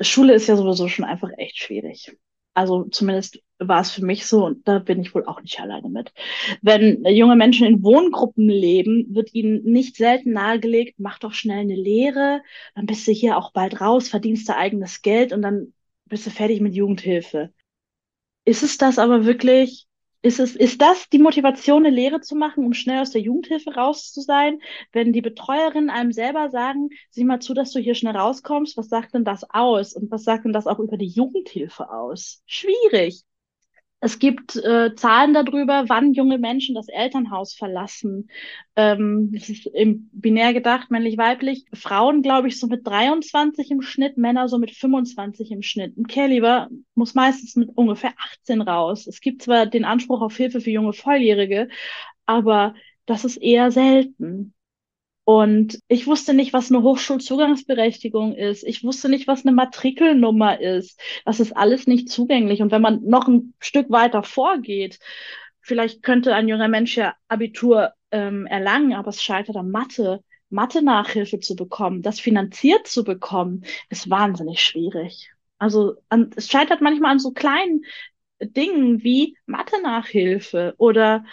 Schule 0.01 0.35
ist 0.35 0.47
ja 0.49 0.57
sowieso 0.57 0.89
schon 0.89 1.05
einfach 1.05 1.31
echt 1.37 1.59
schwierig. 1.59 2.17
Also 2.55 2.85
zumindest 2.85 3.41
war 3.59 3.81
es 3.81 3.91
für 3.93 4.05
mich 4.05 4.27
so 4.27 4.45
und 4.45 4.67
da 4.67 4.81
bin 4.81 5.01
ich 5.01 5.15
wohl 5.15 5.25
auch 5.27 5.41
nicht 5.41 5.61
alleine 5.61 5.89
mit. 5.89 6.13
Wenn 6.63 7.05
junge 7.07 7.37
Menschen 7.37 7.67
in 7.67 7.83
Wohngruppen 7.83 8.49
leben, 8.49 9.15
wird 9.15 9.33
ihnen 9.35 9.63
nicht 9.65 9.97
selten 9.97 10.33
nahegelegt, 10.33 10.99
mach 10.99 11.19
doch 11.21 11.33
schnell 11.33 11.61
eine 11.61 11.77
Lehre, 11.77 12.43
dann 12.75 12.87
bist 12.87 13.07
du 13.07 13.13
hier 13.13 13.37
auch 13.39 13.53
bald 13.53 13.81
raus, 13.81 14.09
verdienst 14.09 14.49
du 14.49 14.57
eigenes 14.57 15.03
Geld 15.03 15.33
und 15.33 15.43
dann 15.43 15.75
bist 16.07 16.27
du 16.27 16.31
fertig 16.31 16.61
mit 16.61 16.75
Jugendhilfe. 16.75 17.53
Ist 18.45 18.63
es 18.63 18.79
das 18.79 18.99
aber 18.99 19.27
wirklich? 19.27 19.87
Ist 20.23 20.39
es, 20.39 20.55
ist 20.55 20.83
das 20.83 21.09
die 21.09 21.19
Motivation, 21.19 21.85
eine 21.87 21.95
Lehre 21.95 22.21
zu 22.21 22.37
machen, 22.37 22.65
um 22.67 22.75
schnell 22.75 23.01
aus 23.01 23.11
der 23.11 23.23
Jugendhilfe 23.23 23.75
raus 23.75 24.13
zu 24.13 24.21
sein? 24.21 24.61
Wenn 24.93 25.13
die 25.15 25.23
Betreuerinnen 25.23 25.89
einem 25.89 26.13
selber 26.13 26.51
sagen, 26.51 26.91
sieh 27.11 27.25
mal 27.25 27.41
zu, 27.41 27.55
dass 27.55 27.73
du 27.73 27.81
hier 27.81 27.95
schnell 27.95 28.17
rauskommst, 28.17 28.77
was 28.77 28.89
sagt 28.89 29.15
denn 29.15 29.25
das 29.25 29.49
aus? 29.49 29.95
Und 29.95 30.11
was 30.11 30.25
sagt 30.25 30.45
denn 30.45 30.53
das 30.53 30.67
auch 30.67 30.79
über 30.79 30.99
die 30.99 31.09
Jugendhilfe 31.09 31.91
aus? 31.91 32.43
Schwierig. 32.47 33.25
Es 34.03 34.19
gibt 34.19 34.57
äh, 34.57 34.95
Zahlen 34.95 35.35
darüber, 35.35 35.85
wann 35.89 36.15
junge 36.15 36.39
Menschen 36.39 36.75
das 36.75 36.89
Elternhaus 36.89 37.53
verlassen. 37.55 38.31
Ähm, 38.75 39.31
das 39.33 39.51
ist 39.51 39.67
im 39.67 40.09
binär 40.13 40.55
gedacht, 40.55 40.91
männlich-weiblich. 40.91 41.67
Frauen, 41.75 42.23
glaube 42.23 42.49
ich, 42.49 42.59
so 42.59 42.67
mit 42.67 42.87
23 42.87 43.71
im 43.71 43.83
Schnitt, 43.83 44.17
Männer 44.17 44.49
so 44.49 44.59
mit 44.59 44.71
25 44.71 45.51
im 45.51 45.61
Schnitt. 45.63 45.99
Ein 45.99 46.07
Care-Lieber 46.07 46.71
muss 46.95 47.15
meistens 47.15 47.57
mit 47.57 47.71
ungefähr 47.77 48.15
18 48.17 48.63
raus. 48.63 49.07
Es 49.07 49.21
gibt 49.21 49.43
zwar 49.43 49.67
den 49.67 49.85
Anspruch 49.85 50.23
auf 50.23 50.35
Hilfe 50.35 50.63
für 50.63 50.71
junge 50.71 50.95
Volljährige, 50.95 51.69
aber 52.25 52.75
das 53.05 53.25
ist 53.27 53.37
eher 53.37 53.71
selten. 53.71 54.55
Und 55.31 55.79
ich 55.87 56.09
wusste 56.09 56.35
nicht, 56.35 56.53
was 56.53 56.73
eine 56.73 56.83
Hochschulzugangsberechtigung 56.83 58.35
ist. 58.35 58.65
Ich 58.65 58.83
wusste 58.83 59.09
nicht, 59.09 59.29
was 59.29 59.47
eine 59.47 59.55
Matrikelnummer 59.55 60.61
ist. 60.61 61.01
Das 61.25 61.39
ist 61.39 61.57
alles 61.57 61.87
nicht 61.87 62.09
zugänglich. 62.09 62.63
Und 62.63 62.73
wenn 62.73 62.83
man 62.83 63.05
noch 63.05 63.29
ein 63.29 63.55
Stück 63.61 63.91
weiter 63.91 64.25
vorgeht, 64.25 64.99
vielleicht 65.61 66.03
könnte 66.03 66.35
ein 66.35 66.49
junger 66.49 66.67
Mensch 66.67 66.97
ja 66.97 67.15
Abitur 67.29 67.93
ähm, 68.11 68.45
erlangen, 68.47 68.93
aber 68.93 69.11
es 69.11 69.23
scheitert 69.23 69.55
an 69.55 69.71
Mathe. 69.71 70.25
Mathe-Nachhilfe 70.49 71.39
zu 71.39 71.55
bekommen, 71.55 72.03
das 72.03 72.19
finanziert 72.19 72.89
zu 72.89 73.05
bekommen, 73.05 73.65
ist 73.89 74.11
wahnsinnig 74.11 74.61
schwierig. 74.61 75.31
Also 75.59 75.95
an, 76.09 76.33
es 76.35 76.49
scheitert 76.49 76.81
manchmal 76.81 77.13
an 77.13 77.21
so 77.21 77.31
kleinen 77.31 77.85
Dingen 78.41 79.05
wie 79.05 79.37
Mathe-Nachhilfe 79.47 80.75
oder 80.77 81.25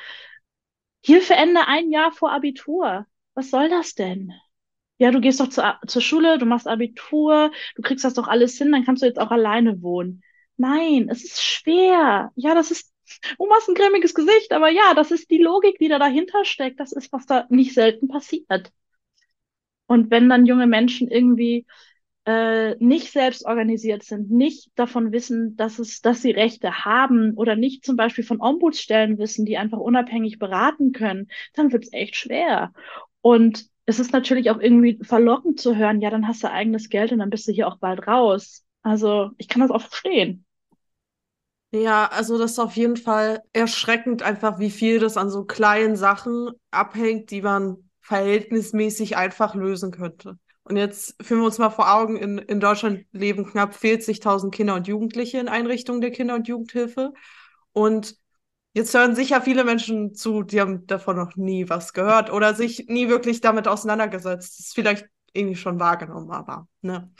Hilfeende 1.03 1.61
ein 1.65 1.89
Jahr 1.89 2.11
vor 2.11 2.31
Abitur 2.31 3.07
was 3.37 3.51
soll 3.51 3.69
das 3.69 3.95
denn? 3.95 4.33
Ja, 4.99 5.11
du 5.11 5.21
gehst 5.21 5.39
doch 5.39 5.49
zu, 5.49 5.61
zur 5.87 6.01
Schule, 6.01 6.39
du 6.39 6.45
machst 6.45 6.67
Abitur, 6.67 7.51
du 7.75 7.83
kriegst 7.83 8.05
das 8.05 8.15
doch 8.15 8.27
alles 8.27 8.57
hin, 8.57 8.71
dann 8.71 8.85
kannst 8.85 9.03
du 9.03 9.07
jetzt 9.07 9.19
auch 9.19 9.31
alleine 9.31 9.81
wohnen. 9.83 10.23
Nein, 10.57 11.09
es 11.11 11.23
ist 11.25 11.43
schwer. 11.43 12.31
Ja, 12.35 12.55
das 12.55 12.71
ist, 12.71 12.93
Oma 13.39 13.55
hast 13.57 13.69
ein 13.69 13.75
grimmiges 13.75 14.15
Gesicht, 14.15 14.53
aber 14.53 14.69
ja, 14.71 14.93
das 14.95 15.11
ist 15.11 15.31
die 15.31 15.39
Logik, 15.39 15.77
die 15.79 15.89
da 15.89 15.99
dahinter 15.99 16.45
steckt. 16.45 16.79
Das 16.79 16.93
ist, 16.93 17.13
was 17.13 17.25
da 17.27 17.45
nicht 17.49 17.73
selten 17.75 18.07
passiert. 18.09 18.71
Und 19.87 20.11
wenn 20.11 20.29
dann 20.29 20.45
junge 20.45 20.67
Menschen 20.67 21.07
irgendwie 21.09 21.65
äh, 22.25 22.75
nicht 22.83 23.11
selbst 23.11 23.45
organisiert 23.45 24.03
sind, 24.03 24.29
nicht 24.31 24.71
davon 24.75 25.11
wissen, 25.13 25.55
dass 25.57 25.79
es, 25.79 26.01
dass 26.01 26.21
sie 26.21 26.31
Rechte 26.31 26.85
haben 26.85 27.33
oder 27.35 27.55
nicht 27.55 27.85
zum 27.85 27.95
Beispiel 27.95 28.23
von 28.25 28.41
Ombudsstellen 28.41 29.17
wissen, 29.17 29.45
die 29.45 29.57
einfach 29.57 29.79
unabhängig 29.79 30.39
beraten 30.39 30.91
können, 30.91 31.29
dann 31.53 31.71
wird 31.71 31.85
es 31.85 31.93
echt 31.93 32.15
schwer. 32.17 32.73
Und 33.27 33.65
es 33.85 33.99
ist 33.99 34.13
natürlich 34.13 34.49
auch 34.49 34.59
irgendwie 34.61 34.99
verlockend 35.03 35.59
zu 35.59 35.75
hören, 35.75 35.99
ja, 35.99 36.09
dann 36.09 36.29
hast 36.29 36.43
du 36.43 36.49
eigenes 36.49 36.87
Geld 36.87 37.11
und 37.11 37.19
dann 37.19 37.29
bist 37.29 37.45
du 37.45 37.51
hier 37.51 37.67
auch 37.67 37.77
bald 37.77 38.07
raus. 38.07 38.63
Also 38.83 39.31
ich 39.37 39.49
kann 39.49 39.61
das 39.61 39.69
auch 39.69 39.81
verstehen. 39.81 40.45
Ja, 41.71 42.05
also 42.05 42.37
das 42.37 42.51
ist 42.51 42.59
auf 42.59 42.77
jeden 42.77 42.95
Fall 42.95 43.43
erschreckend, 43.51 44.23
einfach 44.23 44.59
wie 44.59 44.69
viel 44.69 44.99
das 44.99 45.17
an 45.17 45.29
so 45.29 45.43
kleinen 45.43 45.97
Sachen 45.97 46.51
abhängt, 46.71 47.29
die 47.31 47.41
man 47.41 47.89
verhältnismäßig 47.99 49.17
einfach 49.17 49.55
lösen 49.55 49.91
könnte. 49.91 50.39
Und 50.63 50.77
jetzt 50.77 51.21
führen 51.21 51.41
wir 51.41 51.47
uns 51.47 51.57
mal 51.57 51.69
vor 51.69 51.93
Augen, 51.93 52.15
in, 52.15 52.37
in 52.37 52.61
Deutschland 52.61 53.07
leben 53.11 53.45
knapp 53.45 53.75
40.000 53.75 54.51
Kinder 54.51 54.75
und 54.75 54.87
Jugendliche 54.87 55.37
in 55.37 55.49
Einrichtungen 55.49 55.99
der 55.99 56.11
Kinder- 56.11 56.35
und 56.35 56.47
Jugendhilfe. 56.47 57.11
Und 57.73 58.15
Jetzt 58.77 58.93
hören 58.93 59.15
sicher 59.15 59.41
viele 59.41 59.63
Menschen 59.63 60.13
zu, 60.13 60.43
die 60.43 60.61
haben 60.61 60.85
davon 60.85 61.15
noch 61.15 61.35
nie 61.35 61.67
was 61.67 61.93
gehört 61.93 62.31
oder 62.31 62.53
sich 62.53 62.85
nie 62.87 63.09
wirklich 63.09 63.41
damit 63.41 63.67
auseinandergesetzt. 63.67 64.59
Das 64.59 64.67
ist 64.67 64.75
vielleicht 64.75 65.07
irgendwie 65.33 65.55
schon 65.55 65.79
wahrgenommen, 65.79 66.29
aber 66.29 66.67
ne. 66.81 67.11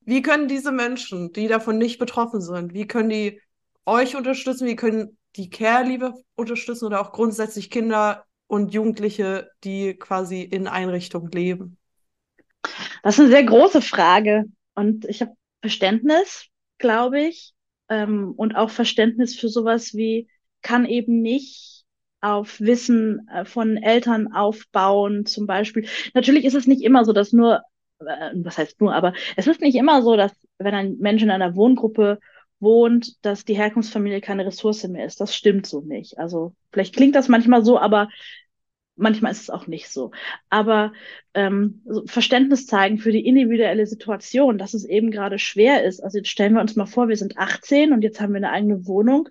Wie 0.00 0.20
können 0.20 0.48
diese 0.48 0.72
Menschen, 0.72 1.32
die 1.32 1.46
davon 1.46 1.78
nicht 1.78 2.00
betroffen 2.00 2.40
sind, 2.40 2.74
wie 2.74 2.88
können 2.88 3.08
die 3.08 3.40
euch 3.84 4.16
unterstützen? 4.16 4.66
Wie 4.66 4.74
können 4.74 5.16
die 5.36 5.48
Care-Liebe 5.48 6.12
unterstützen 6.34 6.86
oder 6.86 7.00
auch 7.00 7.12
grundsätzlich 7.12 7.70
Kinder 7.70 8.24
und 8.48 8.74
Jugendliche, 8.74 9.48
die 9.62 9.94
quasi 9.94 10.42
in 10.42 10.66
Einrichtungen 10.66 11.30
leben? 11.30 11.78
Das 13.04 13.14
ist 13.14 13.20
eine 13.20 13.28
sehr 13.28 13.44
große 13.44 13.80
Frage 13.80 14.46
und 14.74 15.04
ich 15.04 15.20
habe 15.20 15.34
Verständnis, 15.60 16.46
glaube 16.78 17.20
ich, 17.20 17.54
ähm, 17.88 18.32
und 18.36 18.56
auch 18.56 18.70
Verständnis 18.70 19.38
für 19.38 19.48
sowas 19.48 19.94
wie 19.94 20.28
kann 20.66 20.84
eben 20.84 21.22
nicht 21.22 21.84
auf 22.20 22.60
Wissen 22.60 23.28
äh, 23.32 23.44
von 23.44 23.76
Eltern 23.76 24.32
aufbauen, 24.32 25.26
zum 25.26 25.46
Beispiel. 25.46 25.86
Natürlich 26.12 26.44
ist 26.44 26.54
es 26.54 26.66
nicht 26.66 26.82
immer 26.82 27.04
so, 27.04 27.12
dass 27.12 27.32
nur, 27.32 27.62
äh, 28.00 28.32
was 28.34 28.58
heißt 28.58 28.80
nur, 28.80 28.92
aber 28.92 29.12
es 29.36 29.46
ist 29.46 29.60
nicht 29.60 29.76
immer 29.76 30.02
so, 30.02 30.16
dass 30.16 30.32
wenn 30.58 30.74
ein 30.74 30.96
Mensch 30.98 31.22
in 31.22 31.30
einer 31.30 31.54
Wohngruppe 31.54 32.18
wohnt, 32.58 33.24
dass 33.24 33.44
die 33.44 33.54
Herkunftsfamilie 33.56 34.20
keine 34.20 34.44
Ressource 34.44 34.88
mehr 34.88 35.06
ist. 35.06 35.20
Das 35.20 35.36
stimmt 35.36 35.66
so 35.66 35.82
nicht. 35.82 36.18
Also 36.18 36.52
vielleicht 36.72 36.96
klingt 36.96 37.14
das 37.14 37.28
manchmal 37.28 37.64
so, 37.64 37.78
aber 37.78 38.08
manchmal 38.96 39.32
ist 39.32 39.42
es 39.42 39.50
auch 39.50 39.66
nicht 39.66 39.90
so. 39.90 40.10
Aber 40.50 40.92
ähm, 41.34 41.82
Verständnis 42.06 42.66
zeigen 42.66 42.98
für 42.98 43.12
die 43.12 43.26
individuelle 43.26 43.86
Situation, 43.86 44.58
dass 44.58 44.74
es 44.74 44.84
eben 44.84 45.10
gerade 45.10 45.38
schwer 45.38 45.84
ist. 45.84 46.02
Also 46.02 46.18
jetzt 46.18 46.30
stellen 46.30 46.54
wir 46.54 46.62
uns 46.62 46.76
mal 46.76 46.86
vor, 46.86 47.08
wir 47.08 47.16
sind 47.16 47.36
18 47.36 47.92
und 47.92 48.02
jetzt 48.02 48.20
haben 48.20 48.32
wir 48.32 48.38
eine 48.38 48.50
eigene 48.50 48.86
Wohnung 48.86 49.28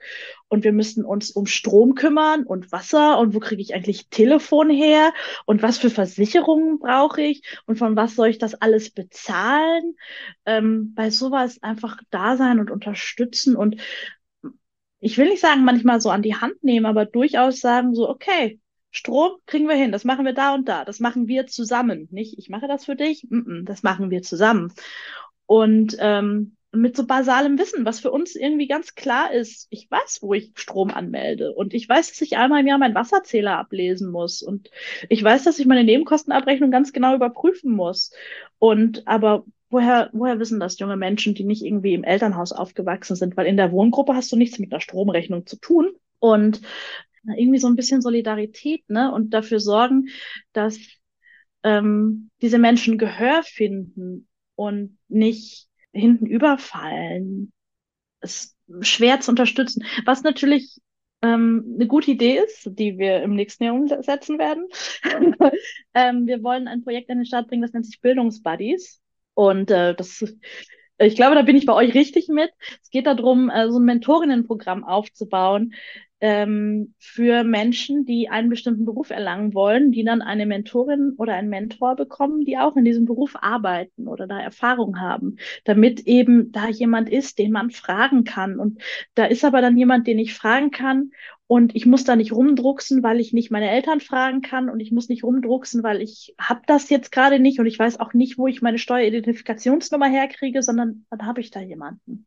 und 0.47 0.63
wir 0.63 0.71
müssten 0.71 1.03
uns 1.03 1.31
um 1.31 1.47
Strom 1.47 1.95
kümmern 1.95 2.43
und 2.43 2.71
Wasser 2.71 3.19
und 3.19 3.33
wo 3.33 3.39
kriege 3.39 3.61
ich 3.61 3.73
eigentlich 3.73 4.07
Telefon 4.09 4.69
her 4.69 5.13
und 5.45 5.63
was 5.63 5.79
für 5.79 5.89
Versicherungen 5.89 6.79
brauche 6.79 7.21
ich 7.21 7.41
und 7.65 7.77
von 7.77 7.95
was 7.95 8.15
soll 8.15 8.27
ich 8.27 8.37
das 8.37 8.55
alles 8.55 8.91
bezahlen? 8.91 9.95
Ähm, 10.45 10.93
bei 10.95 11.09
sowas 11.09 11.61
einfach 11.63 11.97
da 12.11 12.37
sein 12.37 12.59
und 12.59 12.69
unterstützen 12.69 13.55
und 13.55 13.81
ich 14.99 15.17
will 15.17 15.29
nicht 15.29 15.41
sagen, 15.41 15.63
manchmal 15.65 16.01
so 16.01 16.09
an 16.09 16.23
die 16.23 16.35
Hand 16.35 16.63
nehmen, 16.63 16.85
aber 16.85 17.05
durchaus 17.05 17.59
sagen 17.59 17.93
so, 17.93 18.09
okay, 18.09 18.59
Strom 18.95 19.33
kriegen 19.45 19.67
wir 19.67 19.75
hin, 19.75 19.91
das 19.91 20.05
machen 20.05 20.25
wir 20.25 20.33
da 20.33 20.53
und 20.53 20.69
da, 20.69 20.85
das 20.85 21.01
machen 21.01 21.27
wir 21.27 21.47
zusammen. 21.47 22.07
Nicht, 22.11 22.37
ich 22.39 22.49
mache 22.49 22.67
das 22.67 22.85
für 22.85 22.95
dich, 22.95 23.25
mm 23.29 23.39
-mm, 23.39 23.65
das 23.65 23.83
machen 23.83 24.09
wir 24.09 24.21
zusammen. 24.21 24.71
Und 25.45 25.97
ähm, 25.99 26.55
mit 26.71 26.95
so 26.95 27.05
basalem 27.05 27.59
Wissen, 27.59 27.85
was 27.85 27.99
für 27.99 28.11
uns 28.11 28.35
irgendwie 28.35 28.67
ganz 28.67 28.95
klar 28.95 29.33
ist. 29.33 29.67
Ich 29.69 29.91
weiß, 29.91 30.19
wo 30.21 30.33
ich 30.33 30.51
Strom 30.55 30.91
anmelde 30.91 31.53
und 31.53 31.73
ich 31.73 31.89
weiß, 31.89 32.09
dass 32.09 32.21
ich 32.21 32.37
einmal 32.37 32.61
im 32.61 32.67
Jahr 32.67 32.77
meinen 32.77 32.95
Wasserzähler 32.95 33.57
ablesen 33.57 34.11
muss 34.11 34.41
und 34.41 34.69
ich 35.09 35.21
weiß, 35.21 35.43
dass 35.43 35.59
ich 35.59 35.65
meine 35.65 35.83
Nebenkostenabrechnung 35.83 36.71
ganz 36.71 36.93
genau 36.93 37.15
überprüfen 37.15 37.73
muss. 37.73 38.11
Und 38.59 39.05
aber 39.07 39.45
woher, 39.69 40.09
woher 40.13 40.39
wissen 40.39 40.59
das 40.61 40.79
junge 40.79 40.95
Menschen, 40.95 41.35
die 41.35 41.43
nicht 41.43 41.63
irgendwie 41.65 41.93
im 41.93 42.05
Elternhaus 42.05 42.53
aufgewachsen 42.53 43.17
sind? 43.17 43.35
Weil 43.35 43.47
in 43.47 43.57
der 43.57 43.73
Wohngruppe 43.73 44.15
hast 44.15 44.31
du 44.31 44.37
nichts 44.37 44.57
mit 44.57 44.71
der 44.71 44.79
Stromrechnung 44.79 45.45
zu 45.45 45.57
tun 45.57 45.91
und 46.19 46.61
irgendwie 47.37 47.59
so 47.59 47.67
ein 47.67 47.75
bisschen 47.75 48.01
Solidarität, 48.01 48.89
ne? 48.89 49.11
Und 49.11 49.33
dafür 49.33 49.59
sorgen, 49.59 50.09
dass 50.53 50.79
ähm, 51.63 52.29
diese 52.41 52.59
Menschen 52.59 52.97
Gehör 52.97 53.43
finden 53.43 54.27
und 54.55 54.97
nicht 55.07 55.67
hinten 55.91 56.25
überfallen. 56.25 57.51
Ist 58.21 58.55
schwer 58.81 59.19
zu 59.19 59.31
unterstützen. 59.31 59.85
Was 60.05 60.23
natürlich 60.23 60.79
ähm, 61.21 61.73
eine 61.75 61.87
gute 61.87 62.11
Idee 62.11 62.39
ist, 62.39 62.69
die 62.77 62.97
wir 62.97 63.21
im 63.23 63.35
nächsten 63.35 63.63
Jahr 63.63 63.75
umsetzen 63.75 64.37
werden. 64.37 64.67
ähm, 65.93 66.27
wir 66.27 66.43
wollen 66.43 66.67
ein 66.67 66.83
Projekt 66.83 67.09
an 67.09 67.17
den 67.17 67.25
Start 67.25 67.47
bringen, 67.47 67.61
das 67.61 67.73
nennt 67.73 67.85
sich 67.85 68.01
Bildungsbuddies. 68.01 69.01
Und 69.33 69.71
äh, 69.71 69.95
das 69.95 70.23
ich 70.97 71.15
glaube, 71.15 71.35
da 71.35 71.41
bin 71.41 71.57
ich 71.57 71.65
bei 71.65 71.73
euch 71.73 71.93
richtig 71.93 72.29
mit. 72.29 72.51
Es 72.81 72.89
geht 72.89 73.05
darum, 73.05 73.49
äh, 73.49 73.69
so 73.69 73.79
ein 73.79 73.85
Mentorinnenprogramm 73.85 74.83
aufzubauen, 74.85 75.73
ähm, 76.21 76.93
für 76.99 77.43
Menschen, 77.43 78.05
die 78.05 78.29
einen 78.29 78.49
bestimmten 78.49 78.85
Beruf 78.85 79.09
erlangen 79.09 79.53
wollen, 79.53 79.91
die 79.91 80.03
dann 80.03 80.21
eine 80.21 80.45
Mentorin 80.45 81.13
oder 81.17 81.33
einen 81.33 81.49
Mentor 81.49 81.95
bekommen, 81.95 82.45
die 82.45 82.57
auch 82.57 82.75
in 82.77 82.85
diesem 82.85 83.05
Beruf 83.05 83.35
arbeiten 83.41 84.07
oder 84.07 84.25
da 84.25 84.39
Erfahrung 84.39 84.99
haben, 84.99 85.37
damit 85.65 86.01
eben 86.01 86.51
da 86.51 86.69
jemand 86.69 87.09
ist, 87.09 87.37
den 87.37 87.51
man 87.51 87.69
fragen 87.69 88.23
kann. 88.23 88.59
Und 88.59 88.81
da 89.13 89.25
ist 89.25 89.43
aber 89.43 89.61
dann 89.61 89.77
jemand, 89.77 90.07
den 90.07 90.19
ich 90.19 90.33
fragen 90.33 90.71
kann 90.71 91.11
und 91.47 91.75
ich 91.75 91.85
muss 91.85 92.05
da 92.05 92.15
nicht 92.15 92.31
rumdrucksen, 92.31 93.03
weil 93.03 93.19
ich 93.19 93.33
nicht 93.33 93.51
meine 93.51 93.69
Eltern 93.69 93.99
fragen 93.99 94.41
kann 94.41 94.69
und 94.69 94.79
ich 94.79 94.91
muss 94.91 95.09
nicht 95.09 95.23
rumdrucksen, 95.23 95.83
weil 95.83 96.01
ich 96.01 96.33
habe 96.39 96.61
das 96.65 96.89
jetzt 96.89 97.11
gerade 97.11 97.39
nicht 97.39 97.59
und 97.59 97.67
ich 97.67 97.77
weiß 97.77 97.99
auch 97.99 98.13
nicht, 98.13 98.37
wo 98.37 98.47
ich 98.47 98.61
meine 98.61 98.79
Steueridentifikationsnummer 98.79 100.07
herkriege, 100.07 100.63
sondern 100.63 101.05
dann 101.09 101.25
habe 101.25 101.41
ich 101.41 101.51
da 101.51 101.59
jemanden. 101.59 102.25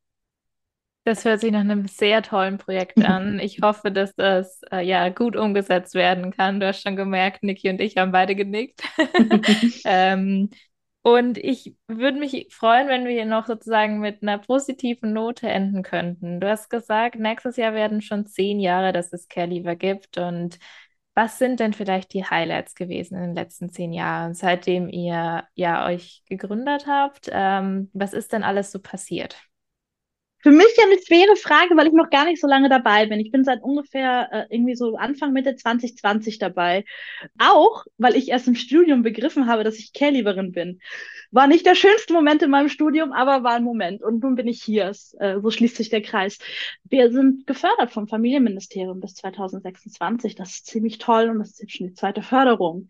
Das 1.09 1.25
hört 1.25 1.41
sich 1.41 1.53
nach 1.53 1.61
einem 1.61 1.87
sehr 1.89 2.21
tollen 2.23 2.59
Projekt 2.59 2.99
an. 3.03 3.41
Ich 3.41 3.63
hoffe, 3.63 3.91
dass 3.91 4.15
das 4.15 4.61
äh, 4.71 4.87
ja 4.87 5.09
gut 5.09 5.37
umgesetzt 5.37 5.95
werden 5.95 6.33
kann. 6.33 6.61
Du 6.61 6.67
hast 6.67 6.83
schon 6.83 6.97
gemerkt, 6.97 7.43
Niki 7.43 7.71
und 7.71 7.81
ich 7.81 7.97
haben 7.97 8.13
beide 8.13 8.35
genickt. 8.35 8.83
ähm, 9.87 10.51
und 11.01 11.39
ich 11.39 11.75
würde 11.87 12.19
mich 12.19 12.49
freuen, 12.51 12.89
wenn 12.89 13.07
wir 13.07 13.13
hier 13.13 13.25
noch 13.25 13.47
sozusagen 13.47 14.01
mit 14.01 14.21
einer 14.21 14.37
positiven 14.37 15.15
Note 15.15 15.49
enden 15.49 15.83
könnten. 15.83 16.41
Du 16.41 16.49
hast 16.51 16.69
gesagt, 16.69 17.15
nächstes 17.15 17.57
Jahr 17.57 17.73
werden 17.73 18.03
schon 18.03 18.27
zehn 18.27 18.61
Jahre, 18.61 18.93
dass 18.93 19.11
es 19.15 19.29
Care 19.29 19.49
gibt. 19.77 20.19
Und 20.19 20.59
was 21.15 21.39
sind 21.39 21.59
denn 21.59 21.73
vielleicht 21.73 22.13
die 22.13 22.27
Highlights 22.27 22.75
gewesen 22.75 23.15
in 23.15 23.23
den 23.23 23.35
letzten 23.35 23.71
zehn 23.71 23.95
Jahren, 23.95 24.35
seitdem 24.35 24.91
ihr 24.91 25.45
ja 25.55 25.87
euch 25.87 26.23
gegründet 26.29 26.87
habt? 26.87 27.31
Ähm, 27.33 27.89
was 27.95 28.13
ist 28.13 28.35
denn 28.35 28.43
alles 28.43 28.71
so 28.73 28.79
passiert? 28.79 29.48
Für 30.41 30.51
mich 30.53 30.69
ja 30.77 30.85
eine 30.85 31.01
schwere 31.05 31.37
Frage, 31.37 31.77
weil 31.77 31.89
ich 31.89 31.93
noch 31.93 32.11
gar 32.11 32.25
nicht 32.25 32.41
so 32.41 32.47
lange 32.47 32.69
dabei 32.69 33.07
bin. 33.07 33.19
Ich 33.19 33.33
bin 33.33 33.43
seit 33.43 33.63
ungefähr 33.63 34.29
äh, 34.33 34.55
irgendwie 34.55 34.77
so 34.77 34.97
Anfang 34.97 35.33
Mitte 35.33 35.57
2020 35.57 36.39
dabei. 36.39 36.85
Auch, 37.39 37.85
weil 37.97 38.15
ich 38.15 38.29
erst 38.29 38.47
im 38.47 38.55
Studium 38.55 39.03
begriffen 39.03 39.49
habe, 39.49 39.65
dass 39.65 39.79
ich 39.79 39.93
Care-Lieberin 39.93 40.53
bin. 40.53 40.81
War 41.33 41.49
nicht 41.49 41.67
der 41.67 41.75
schönste 41.75 42.13
Moment 42.13 42.43
in 42.43 42.51
meinem 42.51 42.69
Studium, 42.69 43.13
aber 43.13 43.43
war 43.43 43.55
ein 43.55 43.65
Moment. 43.65 44.03
Und 44.03 44.23
nun 44.23 44.37
bin 44.37 44.47
ich 44.47 44.63
hier. 44.63 44.93
Äh, 45.19 45.41
so 45.41 45.51
schließt 45.51 45.77
sich 45.77 45.91
der 45.91 46.03
Kreis. 46.03 46.39
Wir 46.85 47.11
sind 47.11 47.47
gefördert 47.47 47.91
vom 47.91 48.07
Familienministerium 48.07 49.01
bis 49.01 49.15
2026. 49.15 50.37
Das 50.37 50.51
ist 50.51 50.67
ziemlich 50.67 50.99
toll 50.99 51.31
und 51.31 51.41
das 51.41 51.51
ist 51.51 51.61
jetzt 51.61 51.77
schon 51.77 51.89
die 51.89 51.95
zweite 51.95 52.23
Förderung. 52.23 52.89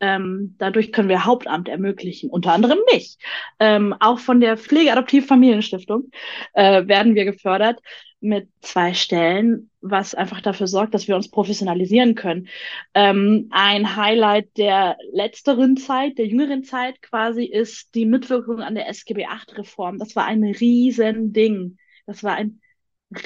Ähm, 0.00 0.56
dadurch 0.58 0.92
können 0.92 1.08
wir 1.08 1.24
Hauptamt 1.24 1.68
ermöglichen, 1.68 2.30
unter 2.30 2.52
anderem 2.52 2.78
mich. 2.92 3.16
Ähm, 3.58 3.94
auch 4.00 4.18
von 4.18 4.40
der 4.40 4.56
Pflegeadoptiv-Familienstiftung 4.56 6.10
äh, 6.52 6.86
werden 6.86 7.14
wir 7.14 7.24
gefördert 7.24 7.80
mit 8.20 8.48
zwei 8.60 8.94
Stellen, 8.94 9.70
was 9.82 10.14
einfach 10.14 10.40
dafür 10.40 10.66
sorgt, 10.66 10.94
dass 10.94 11.08
wir 11.08 11.14
uns 11.14 11.30
professionalisieren 11.30 12.14
können. 12.14 12.48
Ähm, 12.94 13.48
ein 13.50 13.96
Highlight 13.96 14.56
der 14.56 14.96
letzteren 15.12 15.76
Zeit, 15.76 16.16
der 16.16 16.26
jüngeren 16.26 16.64
Zeit 16.64 17.02
quasi, 17.02 17.44
ist 17.44 17.94
die 17.94 18.06
Mitwirkung 18.06 18.60
an 18.60 18.74
der 18.74 18.88
SGB 18.88 19.26
VIII-Reform. 19.26 19.98
Das 19.98 20.16
war 20.16 20.24
ein 20.24 20.42
Riesending. 20.42 21.76
Das 22.06 22.24
war 22.24 22.34
ein 22.34 22.60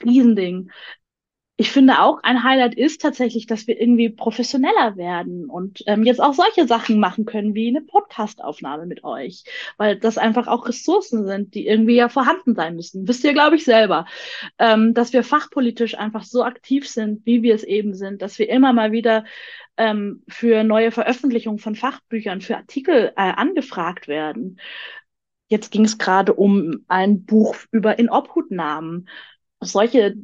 Riesending 0.05 0.71
ich 1.61 1.73
finde 1.73 1.99
auch 1.99 2.21
ein 2.23 2.45
Highlight 2.45 2.77
ist 2.77 3.03
tatsächlich, 3.03 3.47
dass 3.47 3.67
wir 3.67 3.81
irgendwie 3.81 4.11
professioneller 4.11 4.97
werden 4.97 5.51
und 5.51 5.83
ähm, 5.87 6.05
jetzt 6.05 6.21
auch 6.21 6.33
solche 6.33 6.69
Sachen 6.69 7.01
machen 7.01 7.25
können 7.25 7.53
wie 7.53 7.67
eine 7.67 7.81
Podcastaufnahme 7.81 8.87
mit 8.87 9.03
euch, 9.03 9.43
weil 9.77 9.99
das 9.99 10.19
einfach 10.19 10.47
auch 10.47 10.69
Ressourcen 10.69 11.27
sind, 11.27 11.57
die 11.57 11.67
irgendwie 11.67 11.97
ja 11.97 12.09
vorhanden 12.09 12.55
sein 12.55 12.77
müssen. 12.77 13.09
Wisst 13.09 13.25
ihr, 13.25 13.33
glaube 13.33 13.57
ich, 13.57 13.65
selber, 13.65 14.07
ähm, 14.61 14.95
dass 14.95 15.13
wir 15.13 15.25
fachpolitisch 15.25 15.99
einfach 15.99 16.23
so 16.23 16.45
aktiv 16.45 16.89
sind, 16.89 17.27
wie 17.27 17.43
wir 17.43 17.57
es 17.57 17.65
eben 17.65 17.93
sind, 17.93 18.23
dass 18.23 18.39
wir 18.39 18.49
immer 18.49 18.73
mal 18.73 18.93
wieder 18.93 19.25
ähm, 19.77 20.23
für 20.29 20.63
neue 20.63 20.93
Veröffentlichungen 20.93 21.59
von 21.59 21.75
Fachbüchern, 21.75 22.41
für 22.41 22.57
Artikel 22.57 23.13
äh, 23.17 23.33
angefragt 23.33 24.07
werden. 24.07 24.61
Jetzt 25.49 25.73
ging 25.73 25.85
es 25.85 25.99
gerade 25.99 26.35
um 26.35 26.85
ein 26.87 27.25
Buch 27.25 27.57
über 27.73 27.99
Inobhutnahmen. 27.99 29.09
Solche 29.59 30.15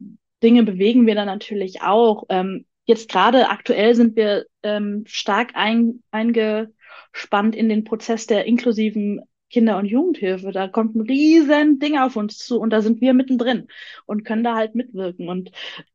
Dinge 0.44 0.62
bewegen 0.62 1.06
wir 1.06 1.14
dann 1.14 1.26
natürlich 1.26 1.82
auch. 1.82 2.24
Ähm, 2.28 2.66
jetzt 2.84 3.08
gerade 3.08 3.48
aktuell 3.48 3.94
sind 3.94 4.14
wir 4.14 4.46
ähm, 4.62 5.04
stark 5.06 5.52
ein, 5.54 6.02
eingespannt 6.10 7.56
in 7.56 7.68
den 7.68 7.84
Prozess 7.84 8.26
der 8.26 8.44
inklusiven 8.44 9.22
Kinder- 9.50 9.78
und 9.78 9.86
Jugendhilfe. 9.86 10.52
Da 10.52 10.68
kommt 10.68 10.94
ein 10.94 11.00
riesen 11.00 11.78
Ding 11.78 11.98
auf 11.98 12.16
uns 12.16 12.38
zu 12.38 12.60
und 12.60 12.70
da 12.70 12.82
sind 12.82 13.00
wir 13.00 13.14
mittendrin 13.14 13.68
und 14.04 14.24
können 14.24 14.44
da 14.44 14.54
halt 14.54 14.74
mitwirken. 14.74 15.28
Und 15.28 15.50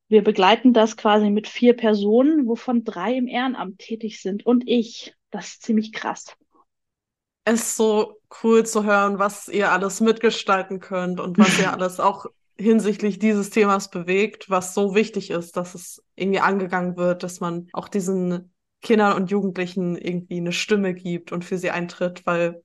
wir 0.07 0.23
begleiten 0.23 0.73
das 0.73 0.97
quasi 0.97 1.29
mit 1.29 1.47
vier 1.47 1.75
Personen, 1.75 2.47
wovon 2.47 2.83
drei 2.83 3.13
im 3.15 3.27
Ehrenamt 3.27 3.79
tätig 3.79 4.21
sind 4.21 4.45
und 4.45 4.63
ich. 4.67 5.13
Das 5.29 5.49
ist 5.49 5.61
ziemlich 5.61 5.93
krass. 5.93 6.35
Es 7.45 7.61
ist 7.61 7.77
so 7.77 8.19
cool 8.43 8.65
zu 8.65 8.83
hören, 8.83 9.19
was 9.19 9.47
ihr 9.47 9.71
alles 9.71 10.01
mitgestalten 10.01 10.79
könnt 10.79 11.19
und 11.19 11.37
was 11.37 11.59
ihr 11.59 11.71
alles 11.73 11.99
auch 11.99 12.25
hinsichtlich 12.59 13.19
dieses 13.19 13.49
Themas 13.49 13.89
bewegt, 13.89 14.49
was 14.49 14.73
so 14.73 14.93
wichtig 14.93 15.29
ist, 15.29 15.55
dass 15.55 15.75
es 15.75 16.03
irgendwie 16.15 16.41
angegangen 16.41 16.97
wird, 16.97 17.23
dass 17.23 17.39
man 17.39 17.67
auch 17.71 17.87
diesen 17.87 18.53
Kindern 18.81 19.13
und 19.13 19.31
Jugendlichen 19.31 19.97
irgendwie 19.97 20.37
eine 20.37 20.51
Stimme 20.51 20.93
gibt 20.93 21.31
und 21.31 21.45
für 21.45 21.57
sie 21.57 21.71
eintritt, 21.71 22.25
weil 22.25 22.61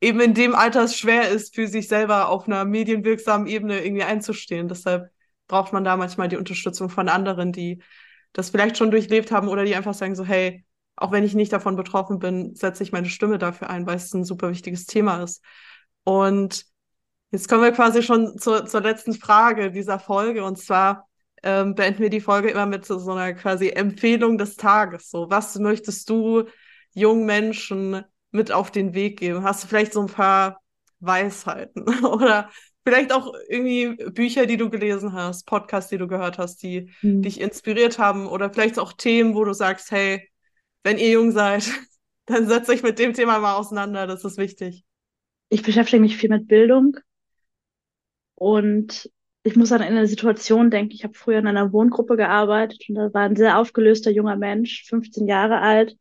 eben 0.00 0.20
in 0.20 0.34
dem 0.34 0.54
Alter 0.54 0.84
es 0.84 0.96
schwer 0.96 1.28
ist, 1.28 1.54
für 1.54 1.66
sich 1.66 1.88
selber 1.88 2.30
auf 2.30 2.46
einer 2.46 2.64
medienwirksamen 2.64 3.46
Ebene 3.46 3.84
irgendwie 3.84 4.04
einzustehen. 4.04 4.68
Deshalb 4.68 5.10
braucht 5.48 5.72
man 5.72 5.84
da 5.84 5.96
manchmal 5.96 6.28
die 6.28 6.36
Unterstützung 6.36 6.88
von 6.88 7.08
anderen, 7.08 7.52
die 7.52 7.82
das 8.32 8.50
vielleicht 8.50 8.78
schon 8.78 8.90
durchlebt 8.90 9.32
haben 9.32 9.48
oder 9.48 9.64
die 9.64 9.74
einfach 9.74 9.94
sagen 9.94 10.14
so, 10.14 10.24
hey, 10.24 10.64
auch 10.96 11.12
wenn 11.12 11.24
ich 11.24 11.34
nicht 11.34 11.52
davon 11.52 11.76
betroffen 11.76 12.18
bin, 12.18 12.54
setze 12.54 12.82
ich 12.82 12.92
meine 12.92 13.08
Stimme 13.08 13.38
dafür 13.38 13.68
ein, 13.68 13.86
weil 13.86 13.96
es 13.96 14.14
ein 14.14 14.24
super 14.24 14.50
wichtiges 14.50 14.86
Thema 14.86 15.22
ist. 15.22 15.42
Und 16.04 16.69
Jetzt 17.30 17.48
kommen 17.48 17.62
wir 17.62 17.72
quasi 17.72 18.02
schon 18.02 18.38
zur, 18.38 18.66
zur 18.66 18.80
letzten 18.80 19.14
Frage 19.14 19.70
dieser 19.70 19.98
Folge 20.00 20.44
und 20.44 20.56
zwar 20.56 21.08
ähm, 21.42 21.74
beenden 21.74 22.00
wir 22.00 22.10
die 22.10 22.20
Folge 22.20 22.50
immer 22.50 22.66
mit 22.66 22.84
so, 22.84 22.98
so 22.98 23.12
einer 23.12 23.34
quasi 23.34 23.70
Empfehlung 23.70 24.36
des 24.36 24.56
Tages. 24.56 25.10
So, 25.10 25.30
was 25.30 25.58
möchtest 25.58 26.10
du 26.10 26.44
jungen 26.92 27.26
Menschen 27.26 28.04
mit 28.32 28.52
auf 28.52 28.70
den 28.70 28.94
Weg 28.94 29.20
geben? 29.20 29.44
Hast 29.44 29.62
du 29.62 29.68
vielleicht 29.68 29.92
so 29.92 30.00
ein 30.00 30.08
paar 30.08 30.60
Weisheiten 30.98 32.04
oder 32.04 32.50
vielleicht 32.84 33.12
auch 33.12 33.32
irgendwie 33.48 34.10
Bücher, 34.10 34.46
die 34.46 34.56
du 34.56 34.68
gelesen 34.68 35.12
hast, 35.12 35.46
Podcasts, 35.46 35.88
die 35.90 35.98
du 35.98 36.08
gehört 36.08 36.38
hast, 36.38 36.62
die 36.62 36.90
mhm. 37.00 37.22
dich 37.22 37.40
inspiriert 37.40 37.98
haben 37.98 38.26
oder 38.26 38.52
vielleicht 38.52 38.78
auch 38.78 38.92
Themen, 38.92 39.34
wo 39.34 39.44
du 39.44 39.52
sagst, 39.52 39.92
hey, 39.92 40.28
wenn 40.82 40.98
ihr 40.98 41.10
jung 41.10 41.30
seid, 41.30 41.70
dann 42.26 42.48
setzt 42.48 42.68
euch 42.70 42.82
mit 42.82 42.98
dem 42.98 43.14
Thema 43.14 43.38
mal 43.38 43.54
auseinander, 43.54 44.08
das 44.08 44.24
ist 44.24 44.36
wichtig. 44.36 44.84
Ich 45.48 45.62
beschäftige 45.62 46.00
mich 46.00 46.16
viel 46.16 46.30
mit 46.30 46.48
Bildung 46.48 46.96
und 48.40 49.10
ich 49.42 49.54
muss 49.54 49.70
an 49.70 49.82
eine 49.82 50.06
Situation 50.06 50.70
denken, 50.70 50.94
ich 50.94 51.04
habe 51.04 51.12
früher 51.14 51.38
in 51.38 51.46
einer 51.46 51.72
Wohngruppe 51.74 52.16
gearbeitet 52.16 52.84
und 52.88 52.94
da 52.94 53.12
war 53.12 53.22
ein 53.22 53.36
sehr 53.36 53.58
aufgelöster 53.58 54.10
junger 54.10 54.36
Mensch, 54.36 54.84
15 54.86 55.26
Jahre 55.28 55.60
alt, 55.60 55.98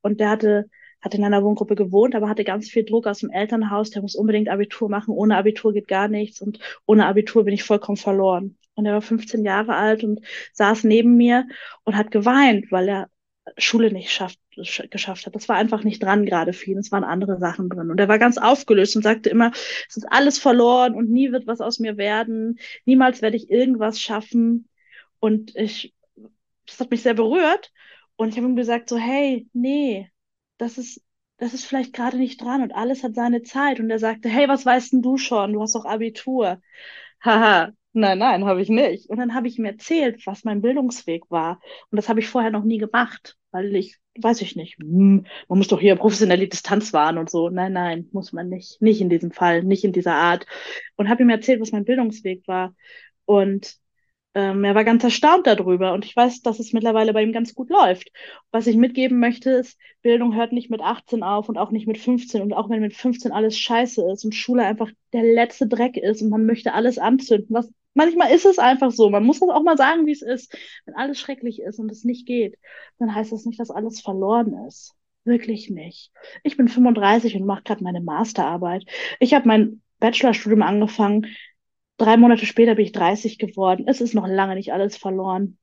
und 0.00 0.20
der 0.20 0.30
hatte, 0.30 0.70
hatte 1.00 1.16
in 1.16 1.24
einer 1.24 1.42
Wohngruppe 1.42 1.74
gewohnt, 1.74 2.14
aber 2.14 2.28
hatte 2.28 2.44
ganz 2.44 2.68
viel 2.68 2.84
Druck 2.84 3.08
aus 3.08 3.18
dem 3.18 3.30
Elternhaus, 3.30 3.90
der 3.90 4.02
muss 4.02 4.14
unbedingt 4.14 4.48
Abitur 4.48 4.88
machen, 4.88 5.12
ohne 5.12 5.36
Abitur 5.36 5.72
geht 5.72 5.88
gar 5.88 6.06
nichts. 6.06 6.40
Und 6.40 6.60
ohne 6.86 7.06
Abitur 7.06 7.44
bin 7.44 7.54
ich 7.54 7.64
vollkommen 7.64 7.96
verloren. 7.96 8.58
Und 8.74 8.86
er 8.86 8.94
war 8.94 9.02
15 9.02 9.44
Jahre 9.44 9.74
alt 9.74 10.04
und 10.04 10.20
saß 10.52 10.84
neben 10.84 11.16
mir 11.16 11.46
und 11.84 11.96
hat 11.96 12.12
geweint, 12.12 12.70
weil 12.70 12.88
er 12.88 13.08
Schule 13.58 13.92
nicht 13.92 14.10
schafft, 14.12 14.38
geschafft 14.90 15.26
hat. 15.26 15.34
Das 15.34 15.48
war 15.48 15.56
einfach 15.56 15.82
nicht 15.84 16.02
dran 16.02 16.26
gerade 16.26 16.52
für 16.52 16.70
ihn. 16.70 16.78
Es 16.78 16.92
waren 16.92 17.04
andere 17.04 17.38
Sachen 17.38 17.68
drin. 17.68 17.90
Und 17.90 17.98
er 17.98 18.08
war 18.08 18.18
ganz 18.18 18.38
aufgelöst 18.38 18.96
und 18.96 19.02
sagte 19.02 19.30
immer, 19.30 19.50
es 19.88 19.96
ist 19.96 20.06
alles 20.10 20.38
verloren 20.38 20.94
und 20.94 21.10
nie 21.10 21.32
wird 21.32 21.46
was 21.46 21.60
aus 21.60 21.78
mir 21.78 21.96
werden. 21.96 22.58
Niemals 22.84 23.22
werde 23.22 23.36
ich 23.36 23.50
irgendwas 23.50 24.00
schaffen. 24.00 24.68
Und 25.18 25.56
ich, 25.56 25.94
das 26.66 26.80
hat 26.80 26.90
mich 26.90 27.02
sehr 27.02 27.14
berührt. 27.14 27.72
Und 28.16 28.28
ich 28.30 28.36
habe 28.36 28.46
ihm 28.46 28.56
gesagt 28.56 28.88
so, 28.88 28.96
hey, 28.96 29.48
nee, 29.52 30.10
das 30.58 30.78
ist, 30.78 31.02
das 31.38 31.54
ist 31.54 31.64
vielleicht 31.64 31.92
gerade 31.92 32.18
nicht 32.18 32.40
dran 32.40 32.62
und 32.62 32.72
alles 32.72 33.02
hat 33.02 33.14
seine 33.14 33.42
Zeit. 33.42 33.80
Und 33.80 33.90
er 33.90 33.98
sagte, 33.98 34.28
hey, 34.28 34.48
was 34.48 34.64
weißt 34.64 34.92
denn 34.92 35.02
du 35.02 35.16
schon? 35.16 35.52
Du 35.52 35.60
hast 35.62 35.74
doch 35.74 35.84
Abitur. 35.84 36.60
Haha, 37.20 37.72
nein, 37.92 38.18
nein, 38.18 38.44
habe 38.44 38.62
ich 38.62 38.68
nicht. 38.68 39.08
Und 39.08 39.18
dann 39.18 39.34
habe 39.34 39.48
ich 39.48 39.58
ihm 39.58 39.64
erzählt, 39.64 40.26
was 40.26 40.44
mein 40.44 40.62
Bildungsweg 40.62 41.30
war. 41.30 41.60
Und 41.90 41.96
das 41.96 42.08
habe 42.08 42.20
ich 42.20 42.28
vorher 42.28 42.50
noch 42.50 42.64
nie 42.64 42.78
gemacht, 42.78 43.36
weil 43.50 43.74
ich, 43.76 43.98
weiß 44.18 44.42
ich 44.42 44.56
nicht, 44.56 44.78
hm, 44.78 45.26
man 45.48 45.58
muss 45.58 45.68
doch 45.68 45.80
hier 45.80 45.96
professionelle 45.96 46.48
Distanz 46.48 46.92
wahren 46.92 47.18
und 47.18 47.30
so. 47.30 47.48
Nein, 47.50 47.72
nein, 47.72 48.08
muss 48.12 48.32
man 48.32 48.48
nicht. 48.48 48.80
Nicht 48.82 49.00
in 49.00 49.10
diesem 49.10 49.32
Fall, 49.32 49.62
nicht 49.62 49.84
in 49.84 49.92
dieser 49.92 50.14
Art. 50.14 50.46
Und 50.96 51.08
habe 51.08 51.22
ihm 51.22 51.30
erzählt, 51.30 51.60
was 51.60 51.72
mein 51.72 51.84
Bildungsweg 51.84 52.46
war. 52.46 52.74
Und 53.24 53.76
ähm, 54.34 54.64
er 54.64 54.74
war 54.74 54.84
ganz 54.84 55.04
erstaunt 55.04 55.46
darüber 55.46 55.92
und 55.92 56.06
ich 56.06 56.16
weiß, 56.16 56.40
dass 56.42 56.58
es 56.58 56.72
mittlerweile 56.72 57.12
bei 57.12 57.22
ihm 57.22 57.32
ganz 57.32 57.54
gut 57.54 57.68
läuft. 57.68 58.10
Was 58.50 58.66
ich 58.66 58.76
mitgeben 58.76 59.18
möchte, 59.18 59.50
ist, 59.50 59.78
Bildung 60.00 60.34
hört 60.34 60.52
nicht 60.52 60.70
mit 60.70 60.80
18 60.80 61.22
auf 61.22 61.48
und 61.50 61.58
auch 61.58 61.70
nicht 61.70 61.86
mit 61.86 61.98
15 61.98 62.40
und 62.40 62.54
auch 62.54 62.70
wenn 62.70 62.80
mit 62.80 62.96
15 62.96 63.30
alles 63.32 63.58
scheiße 63.58 64.10
ist 64.10 64.24
und 64.24 64.34
Schule 64.34 64.64
einfach 64.64 64.90
der 65.12 65.22
letzte 65.22 65.66
Dreck 65.66 65.98
ist 65.98 66.22
und 66.22 66.30
man 66.30 66.46
möchte 66.46 66.72
alles 66.72 66.98
anzünden, 66.98 67.54
was 67.54 67.70
manchmal 67.94 68.32
ist 68.32 68.46
es 68.46 68.58
einfach 68.58 68.90
so. 68.90 69.10
Man 69.10 69.24
muss 69.24 69.40
das 69.40 69.50
auch 69.50 69.62
mal 69.62 69.76
sagen, 69.76 70.06
wie 70.06 70.12
es 70.12 70.22
ist. 70.22 70.56
Wenn 70.84 70.94
alles 70.94 71.20
schrecklich 71.20 71.60
ist 71.60 71.78
und 71.78 71.90
es 71.90 72.04
nicht 72.04 72.26
geht, 72.26 72.58
dann 72.98 73.14
heißt 73.14 73.32
das 73.32 73.44
nicht, 73.46 73.60
dass 73.60 73.70
alles 73.70 74.00
verloren 74.00 74.66
ist. 74.66 74.94
Wirklich 75.24 75.70
nicht. 75.70 76.10
Ich 76.42 76.56
bin 76.56 76.68
35 76.68 77.36
und 77.36 77.46
mache 77.46 77.62
gerade 77.62 77.84
meine 77.84 78.00
Masterarbeit. 78.00 78.84
Ich 79.20 79.34
habe 79.34 79.46
mein 79.46 79.82
Bachelorstudium 80.00 80.62
angefangen 80.62 81.26
Drei 82.02 82.16
Monate 82.16 82.46
später 82.46 82.74
bin 82.74 82.86
ich 82.86 82.90
30 82.90 83.38
geworden. 83.38 83.84
Es 83.86 84.00
ist 84.00 84.12
noch 84.12 84.26
lange 84.26 84.56
nicht 84.56 84.72
alles 84.72 84.96
verloren. 84.96 85.56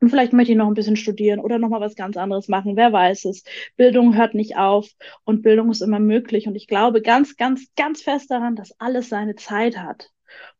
Und 0.00 0.10
vielleicht 0.10 0.32
möchte 0.32 0.52
ich 0.52 0.58
noch 0.58 0.68
ein 0.68 0.74
bisschen 0.74 0.94
studieren 0.94 1.40
oder 1.40 1.58
noch 1.58 1.70
mal 1.70 1.80
was 1.80 1.96
ganz 1.96 2.16
anderes 2.16 2.46
machen. 2.46 2.76
Wer 2.76 2.92
weiß 2.92 3.24
es. 3.24 3.42
Bildung 3.76 4.16
hört 4.16 4.34
nicht 4.34 4.56
auf 4.56 4.88
und 5.24 5.42
Bildung 5.42 5.70
ist 5.70 5.80
immer 5.80 5.98
möglich. 5.98 6.46
Und 6.46 6.54
ich 6.54 6.68
glaube 6.68 7.02
ganz, 7.02 7.36
ganz, 7.36 7.66
ganz 7.74 8.02
fest 8.02 8.30
daran, 8.30 8.54
dass 8.54 8.78
alles 8.78 9.08
seine 9.08 9.34
Zeit 9.34 9.76
hat. 9.78 10.10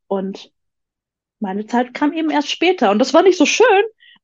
Und 0.09 0.53
meine 1.42 1.66
Zeit 1.66 1.92
kam 1.92 2.12
eben 2.12 2.31
erst 2.31 2.50
später. 2.50 2.90
Und 2.90 2.98
das 2.98 3.12
war 3.12 3.22
nicht 3.22 3.37
so 3.37 3.46
schön, 3.46 3.66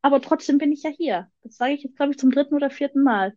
aber 0.03 0.21
trotzdem 0.23 0.59
bin 0.59 0.73
ich 0.73 0.83
ja 0.85 0.91
hier. 0.91 1.29
Das 1.43 1.57
sage 1.57 1.75
ich 1.75 1.83
jetzt, 1.83 1.97
glaube 1.97 2.13
ich, 2.13 2.19
zum 2.19 2.31
dritten 2.31 2.55
oder 2.55 2.71
vierten 2.71 3.03
Mal. 3.03 3.35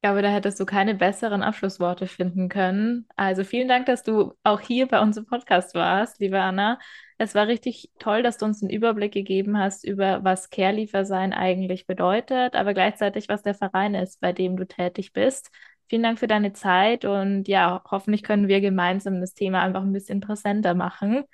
Ich 0.00 0.02
glaube, 0.02 0.22
da 0.22 0.28
hättest 0.28 0.60
du 0.60 0.64
keine 0.64 0.94
besseren 0.94 1.42
Abschlussworte 1.42 2.06
finden 2.06 2.48
können. 2.48 3.08
Also 3.16 3.42
vielen 3.42 3.66
Dank, 3.66 3.86
dass 3.86 4.04
du 4.04 4.32
auch 4.44 4.60
hier 4.60 4.86
bei 4.86 5.00
uns 5.00 5.16
im 5.16 5.26
Podcast 5.26 5.74
warst, 5.74 6.20
liebe 6.20 6.40
Anna. 6.40 6.78
Es 7.18 7.34
war 7.34 7.48
richtig 7.48 7.90
toll, 7.98 8.22
dass 8.22 8.38
du 8.38 8.44
uns 8.44 8.62
einen 8.62 8.70
Überblick 8.70 9.12
gegeben 9.12 9.58
hast 9.58 9.84
über, 9.84 10.22
was 10.22 10.50
Care-Liefersein 10.50 11.32
eigentlich 11.32 11.88
bedeutet, 11.88 12.54
aber 12.54 12.74
gleichzeitig, 12.74 13.28
was 13.28 13.42
der 13.42 13.54
Verein 13.54 13.96
ist, 13.96 14.20
bei 14.20 14.32
dem 14.32 14.56
du 14.56 14.68
tätig 14.68 15.12
bist. 15.12 15.50
Vielen 15.88 16.04
Dank 16.04 16.20
für 16.20 16.28
deine 16.28 16.52
Zeit 16.52 17.04
und 17.04 17.48
ja, 17.48 17.82
hoffentlich 17.90 18.22
können 18.22 18.46
wir 18.46 18.60
gemeinsam 18.60 19.20
das 19.20 19.34
Thema 19.34 19.62
einfach 19.62 19.82
ein 19.82 19.92
bisschen 19.92 20.20
präsenter 20.20 20.74
machen. 20.74 21.24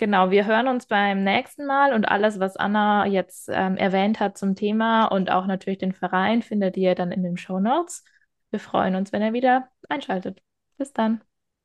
Genau, 0.00 0.30
wir 0.30 0.46
hören 0.46 0.66
uns 0.66 0.86
beim 0.86 1.24
nächsten 1.24 1.66
Mal 1.66 1.92
und 1.92 2.06
alles, 2.06 2.40
was 2.40 2.56
Anna 2.56 3.04
jetzt 3.04 3.50
ähm, 3.52 3.76
erwähnt 3.76 4.18
hat 4.18 4.38
zum 4.38 4.54
Thema 4.54 5.04
und 5.04 5.30
auch 5.30 5.46
natürlich 5.46 5.78
den 5.78 5.92
Verein, 5.92 6.40
findet 6.40 6.78
ihr 6.78 6.94
dann 6.94 7.12
in 7.12 7.22
den 7.22 7.36
Show 7.36 7.60
Notes. 7.60 8.02
Wir 8.48 8.60
freuen 8.60 8.94
uns, 8.94 9.12
wenn 9.12 9.20
ihr 9.20 9.34
wieder 9.34 9.68
einschaltet. 9.90 10.40
Bis 10.78 10.94
dann. 10.94 11.20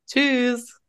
Tschüss. 0.06 0.82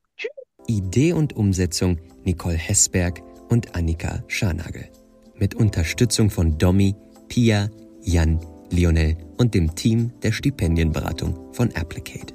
Idee 0.66 1.12
und 1.12 1.36
Umsetzung 1.36 2.00
Nicole 2.24 2.56
Hessberg 2.56 3.22
und 3.48 3.76
Annika 3.76 4.24
Scharnagel. 4.26 4.90
Mit 5.36 5.54
Unterstützung 5.54 6.30
von 6.30 6.58
Domi, 6.58 6.96
Pia, 7.28 7.70
Jan, 8.02 8.40
Lionel 8.72 9.16
und 9.38 9.54
dem 9.54 9.72
Team 9.76 10.10
der 10.20 10.32
Stipendienberatung 10.32 11.54
von 11.54 11.72
Applicate. 11.76 12.34